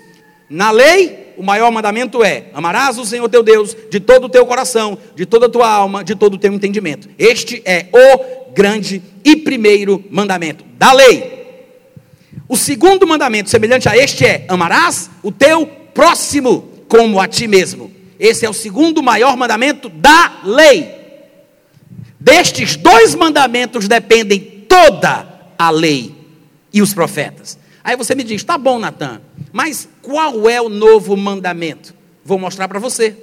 [0.49, 4.45] Na lei, o maior mandamento é: amarás o Senhor teu Deus de todo o teu
[4.45, 7.07] coração, de toda a tua alma, de todo o teu entendimento.
[7.17, 11.37] Este é o grande e primeiro mandamento da lei.
[12.47, 17.91] O segundo mandamento, semelhante a este, é: amarás o teu próximo como a ti mesmo.
[18.19, 20.97] Esse é o segundo maior mandamento da lei.
[22.19, 25.27] Destes dois mandamentos dependem toda
[25.57, 26.13] a lei
[26.73, 27.57] e os profetas.
[27.83, 29.21] Aí você me diz: tá bom, Natan,
[29.51, 31.93] mas qual é o novo mandamento?
[32.23, 33.15] Vou mostrar para você.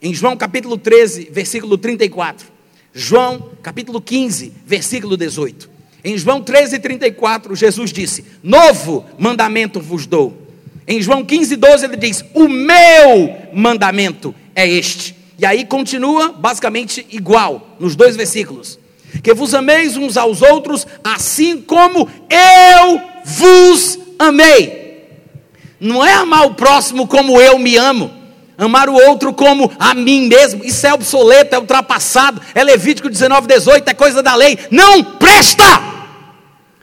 [0.00, 2.46] Em João capítulo 13, versículo 34.
[2.92, 5.70] João capítulo 15, versículo 18.
[6.04, 10.46] Em João 13, 34, Jesus disse: Novo mandamento vos dou.
[10.86, 15.14] Em João 15, 12, ele diz: O meu mandamento é este.
[15.38, 18.78] E aí continua basicamente igual nos dois versículos:
[19.22, 24.87] Que vos ameis uns aos outros, assim como eu vos amei.
[25.80, 28.10] Não é amar o próximo como eu me amo,
[28.56, 30.64] amar o outro como a mim mesmo.
[30.64, 34.58] Isso é obsoleto, é ultrapassado, é Levítico 19, 18, é coisa da lei.
[34.70, 35.98] Não presta!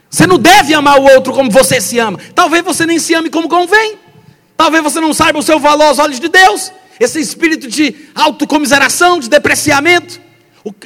[0.08, 2.18] Você não deve amar o outro como você se ama.
[2.34, 3.96] Talvez você nem se ame como convém.
[4.56, 6.72] Talvez você não saiba o seu valor aos olhos de Deus.
[6.98, 10.18] Esse espírito de autocomiseração, de depreciamento.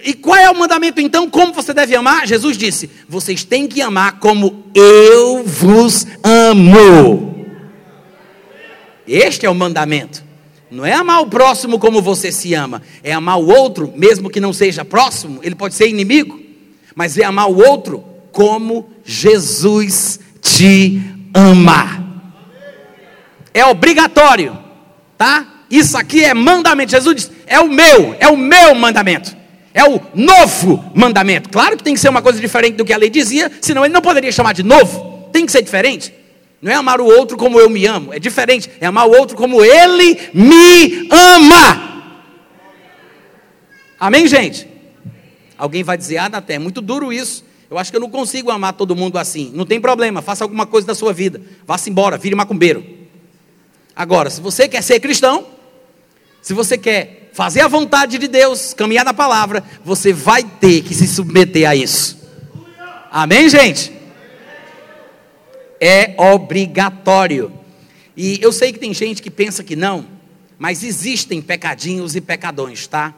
[0.02, 1.30] E qual é o mandamento então?
[1.30, 2.26] Como você deve amar?
[2.26, 7.29] Jesus disse: Vocês têm que amar como eu vos amo.
[9.10, 10.22] Este é o mandamento.
[10.70, 14.38] Não é amar o próximo como você se ama, é amar o outro, mesmo que
[14.38, 16.40] não seja próximo, ele pode ser inimigo,
[16.94, 21.02] mas é amar o outro como Jesus te
[21.34, 22.22] ama.
[23.52, 24.56] É obrigatório,
[25.18, 25.64] tá?
[25.68, 26.92] Isso aqui é mandamento.
[26.92, 29.36] Jesus diz: é o meu, é o meu mandamento.
[29.74, 31.48] É o novo mandamento.
[31.48, 33.94] Claro que tem que ser uma coisa diferente do que a lei dizia, senão ele
[33.94, 35.28] não poderia chamar de novo.
[35.32, 36.12] Tem que ser diferente.
[36.60, 38.70] Não é amar o outro como eu me amo, é diferente.
[38.80, 41.90] É amar o outro como ele me ama.
[43.98, 44.66] Amém, gente?
[45.56, 47.44] Alguém vai dizer, ah, até é muito duro isso.
[47.70, 49.52] Eu acho que eu não consigo amar todo mundo assim.
[49.54, 51.40] Não tem problema, faça alguma coisa da sua vida.
[51.66, 52.84] Vá-se embora, vire macumbeiro.
[53.94, 55.46] Agora, se você quer ser cristão,
[56.42, 60.94] se você quer fazer a vontade de Deus, caminhar na palavra, você vai ter que
[60.94, 62.18] se submeter a isso.
[63.10, 63.92] Amém, gente?
[65.80, 67.52] É obrigatório.
[68.16, 70.06] E eu sei que tem gente que pensa que não,
[70.58, 73.14] mas existem pecadinhos e pecadões, tá?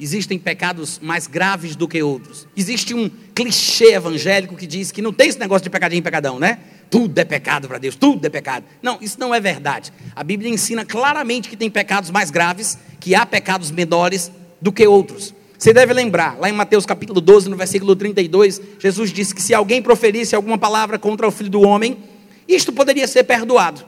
[0.00, 2.48] Existem pecados mais graves do que outros.
[2.56, 6.38] Existe um clichê evangélico que diz que não tem esse negócio de pecadinho e pecadão,
[6.38, 6.58] né?
[6.90, 8.64] Tudo é pecado para Deus, tudo é pecado.
[8.82, 9.92] Não, isso não é verdade.
[10.16, 14.86] A Bíblia ensina claramente que tem pecados mais graves, que há pecados menores do que
[14.86, 15.34] outros.
[15.62, 19.54] Você deve lembrar, lá em Mateus capítulo 12, no versículo 32, Jesus disse que se
[19.54, 21.98] alguém proferisse alguma palavra contra o filho do homem,
[22.48, 23.86] isto poderia ser perdoado.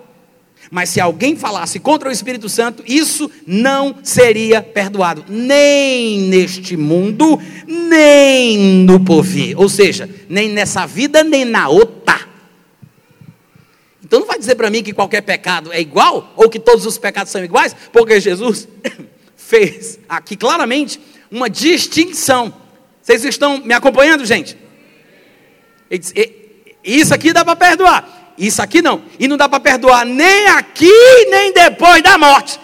[0.70, 7.40] Mas se alguém falasse contra o Espírito Santo, isso não seria perdoado, nem neste mundo,
[7.66, 9.58] nem no porvir.
[9.58, 12.20] Ou seja, nem nessa vida, nem na outra.
[14.00, 16.98] Então não vai dizer para mim que qualquer pecado é igual, ou que todos os
[16.98, 18.68] pecados são iguais, porque Jesus
[19.36, 21.00] fez aqui claramente
[21.34, 22.54] uma distinção.
[23.02, 24.56] Vocês estão me acompanhando, gente?
[26.82, 28.34] Isso aqui dá para perdoar.
[28.38, 29.02] Isso aqui não.
[29.18, 32.58] E não dá para perdoar nem aqui, nem depois da morte.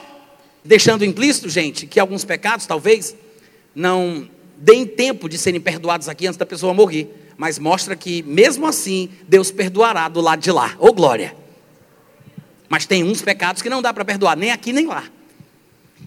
[0.64, 3.14] Deixando implícito, gente, que alguns pecados talvez
[3.74, 7.32] não deem tempo de serem perdoados aqui antes da pessoa morrer.
[7.36, 10.76] Mas mostra que, mesmo assim, Deus perdoará do lado de lá.
[10.78, 11.34] Ô oh, glória!
[12.68, 15.04] Mas tem uns pecados que não dá para perdoar, nem aqui nem lá.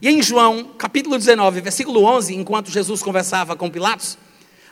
[0.01, 4.17] E em João, capítulo 19, versículo 11, enquanto Jesus conversava com Pilatos,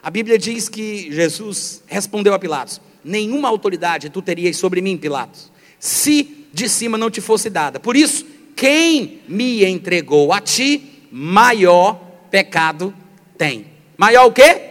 [0.04, 5.52] a Bíblia diz que Jesus respondeu a Pilatos: nenhuma autoridade tu terias sobre mim, Pilatos,
[5.80, 7.80] se de cima não te fosse dada.
[7.80, 11.96] Por isso, quem me entregou a ti, maior
[12.30, 12.94] pecado
[13.38, 13.68] tem.
[13.98, 14.62] Maior o quê?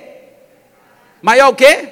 [1.22, 1.88] Maior o quê?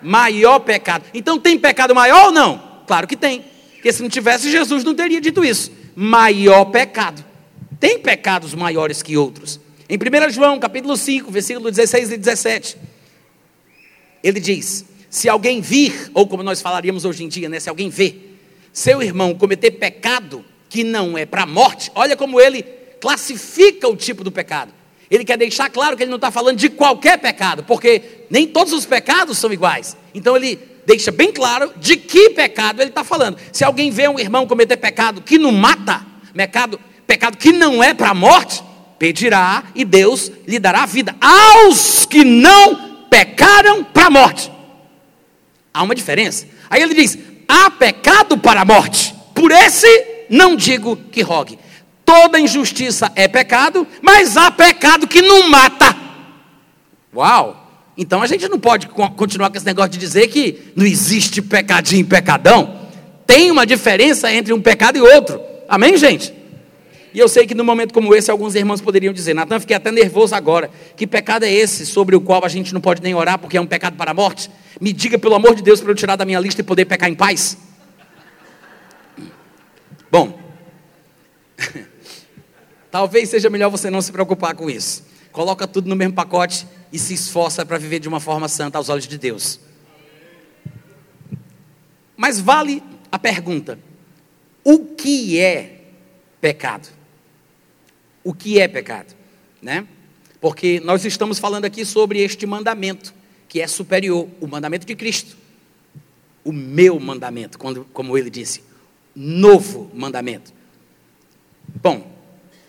[0.00, 1.04] Maior pecado.
[1.12, 2.82] Então tem pecado maior ou não?
[2.86, 3.44] Claro que tem.
[3.74, 5.70] Porque se não tivesse, Jesus não teria dito isso.
[5.94, 7.24] Maior pecado.
[7.80, 9.60] Tem pecados maiores que outros.
[9.88, 12.76] Em 1 João, capítulo 5, versículo 16 e 17,
[14.22, 17.88] ele diz: Se alguém vir, ou como nós falaríamos hoje em dia, né, se alguém
[17.88, 18.16] vê
[18.72, 22.62] seu irmão cometer pecado que não é para a morte, olha como ele
[23.00, 24.72] classifica o tipo do pecado.
[25.10, 28.72] Ele quer deixar claro que ele não está falando de qualquer pecado, porque nem todos
[28.72, 29.96] os pecados são iguais.
[30.12, 33.38] Então ele deixa bem claro de que pecado ele está falando.
[33.52, 36.04] Se alguém vê um irmão cometer pecado que não mata,
[36.34, 36.78] pecado,
[37.08, 38.62] pecado que não é para a morte,
[38.98, 44.52] pedirá e Deus lhe dará vida aos que não pecaram para a morte.
[45.72, 46.46] Há uma diferença.
[46.68, 49.88] Aí ele diz: há pecado para a morte, por esse
[50.28, 51.58] não digo que rogue.
[52.04, 55.96] Toda injustiça é pecado, mas há pecado que não mata.
[57.14, 57.64] Uau!
[57.96, 62.02] Então a gente não pode continuar com esse negócio de dizer que não existe pecadinho
[62.02, 62.80] e pecadão.
[63.26, 65.40] Tem uma diferença entre um pecado e outro.
[65.68, 66.37] Amém, gente?
[67.12, 69.90] E eu sei que num momento como esse, alguns irmãos poderiam dizer: Natan, fiquei até
[69.90, 70.70] nervoso agora.
[70.96, 73.60] Que pecado é esse sobre o qual a gente não pode nem orar porque é
[73.60, 74.50] um pecado para a morte?
[74.80, 77.08] Me diga, pelo amor de Deus, para eu tirar da minha lista e poder pecar
[77.08, 77.56] em paz.
[80.10, 80.38] Bom,
[82.90, 85.06] talvez seja melhor você não se preocupar com isso.
[85.32, 88.88] Coloca tudo no mesmo pacote e se esforça para viver de uma forma santa aos
[88.88, 89.60] olhos de Deus.
[92.16, 93.78] Mas vale a pergunta:
[94.64, 95.82] o que é
[96.40, 96.97] pecado?
[98.28, 99.14] O que é pecado,
[99.62, 99.86] né?
[100.38, 103.14] Porque nós estamos falando aqui sobre este mandamento
[103.48, 105.34] que é superior, o mandamento de Cristo.
[106.44, 108.62] O meu mandamento, quando, como ele disse,
[109.16, 110.52] novo mandamento.
[111.82, 112.06] Bom,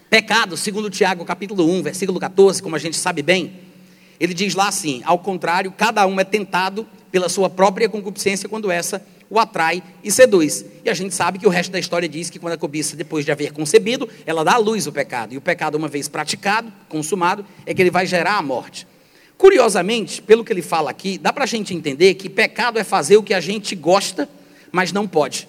[0.10, 3.60] pecado, segundo Tiago, capítulo 1, versículo 14, como a gente sabe bem,
[4.18, 8.72] ele diz lá assim: ao contrário, cada um é tentado pela sua própria concupiscência quando
[8.72, 10.66] essa o atrai e seduz.
[10.84, 13.26] E a gente sabe que o resto da história diz que quando a cobiça, depois
[13.26, 15.34] de haver concebido, ela dá à luz o pecado.
[15.34, 18.88] E o pecado, uma vez praticado, consumado, é que ele vai gerar a morte.
[19.38, 23.18] Curiosamente, pelo que ele fala aqui, dá para a gente entender que pecado é fazer
[23.18, 24.28] o que a gente gosta,
[24.72, 25.48] mas não pode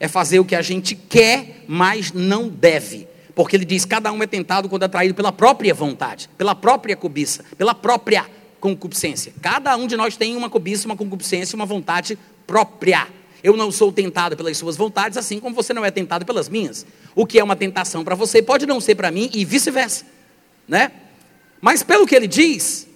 [0.00, 3.06] é fazer o que a gente quer, mas não deve.
[3.34, 7.44] Porque ele diz: cada um é tentado quando atraído pela própria vontade, pela própria cobiça,
[7.56, 8.26] pela própria
[8.58, 9.32] concupiscência.
[9.40, 12.18] Cada um de nós tem uma cobiça, uma concupiscência, uma vontade
[12.50, 13.06] própria.
[13.44, 16.84] Eu não sou tentado pelas suas vontades, assim como você não é tentado pelas minhas.
[17.14, 20.04] O que é uma tentação para você pode não ser para mim e vice-versa,
[20.66, 20.90] né?
[21.60, 22.88] Mas pelo que ele diz,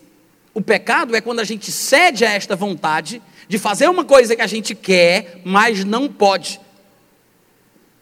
[0.53, 4.43] o pecado é quando a gente cede a esta vontade de fazer uma coisa que
[4.43, 6.61] a gente quer, mas não pode.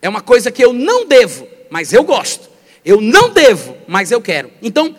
[0.01, 2.49] É uma coisa que eu não devo, mas eu gosto.
[2.83, 4.51] Eu não devo, mas eu quero.
[4.63, 4.97] Então,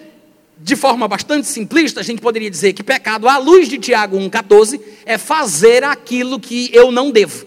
[0.57, 4.79] de forma bastante simplista, a gente poderia dizer que pecado, à luz de Tiago 1,14,
[5.05, 7.45] é fazer aquilo que eu não devo.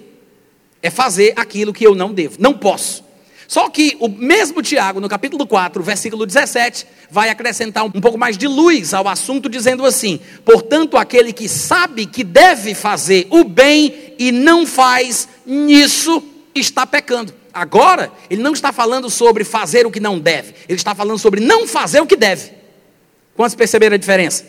[0.82, 2.36] É fazer aquilo que eu não devo.
[2.38, 3.04] Não posso.
[3.48, 8.36] Só que o mesmo Tiago, no capítulo 4, versículo 17, vai acrescentar um pouco mais
[8.36, 14.14] de luz ao assunto, dizendo assim: Portanto, aquele que sabe que deve fazer o bem
[14.18, 16.22] e não faz, nisso
[16.54, 17.32] está pecando.
[17.54, 21.40] Agora, ele não está falando sobre fazer o que não deve, ele está falando sobre
[21.40, 22.55] não fazer o que deve.
[23.36, 24.46] Quantos perceberam a diferença?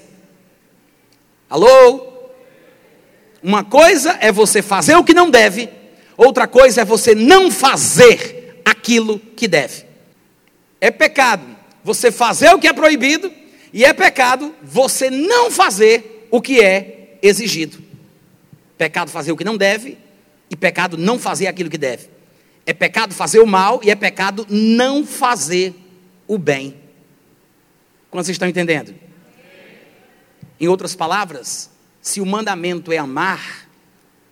[1.49, 2.07] Alô?
[3.43, 5.69] Uma coisa é você fazer o que não deve,
[6.15, 9.85] outra coisa é você não fazer aquilo que deve.
[10.79, 11.43] É pecado
[11.83, 13.31] você fazer o que é proibido,
[13.73, 17.77] e é pecado você não fazer o que é exigido.
[18.77, 19.97] Pecado fazer o que não deve,
[20.49, 22.09] e pecado não fazer aquilo que deve.
[22.65, 25.73] É pecado fazer o mal e é pecado não fazer
[26.27, 26.86] o bem.
[28.09, 28.93] Quando vocês estão entendendo?
[30.59, 31.69] Em outras palavras,
[32.01, 33.69] se o mandamento é amar,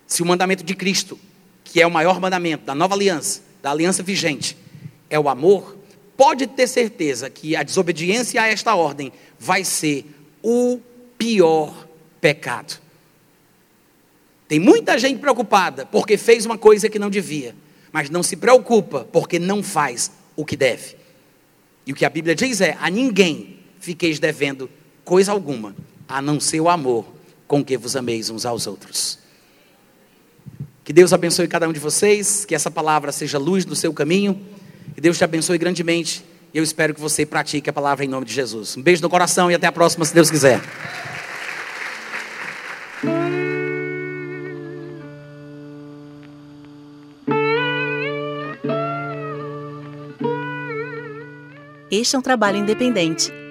[0.07, 1.19] se o mandamento de Cristo,
[1.63, 4.57] que é o maior mandamento da nova aliança, da aliança vigente,
[5.09, 5.77] é o amor,
[6.17, 10.05] pode ter certeza que a desobediência a esta ordem vai ser
[10.41, 10.79] o
[11.17, 11.87] pior
[12.21, 12.81] pecado.
[14.47, 17.55] Tem muita gente preocupada porque fez uma coisa que não devia
[17.95, 20.97] mas não se preocupa, porque não faz o que deve.
[21.87, 24.69] E o que a Bíblia diz é: a ninguém fiqueis devendo
[25.03, 25.75] coisa alguma,
[26.07, 27.05] a não ser o amor
[27.47, 29.19] com que vos ameis uns aos outros.
[30.83, 34.41] Que Deus abençoe cada um de vocês, que essa palavra seja luz no seu caminho,
[34.95, 36.25] que Deus te abençoe grandemente.
[36.53, 38.75] E eu espero que você pratique a palavra em nome de Jesus.
[38.75, 40.61] Um beijo no coração e até a próxima, se Deus quiser.
[51.91, 53.31] Este é um trabalho independente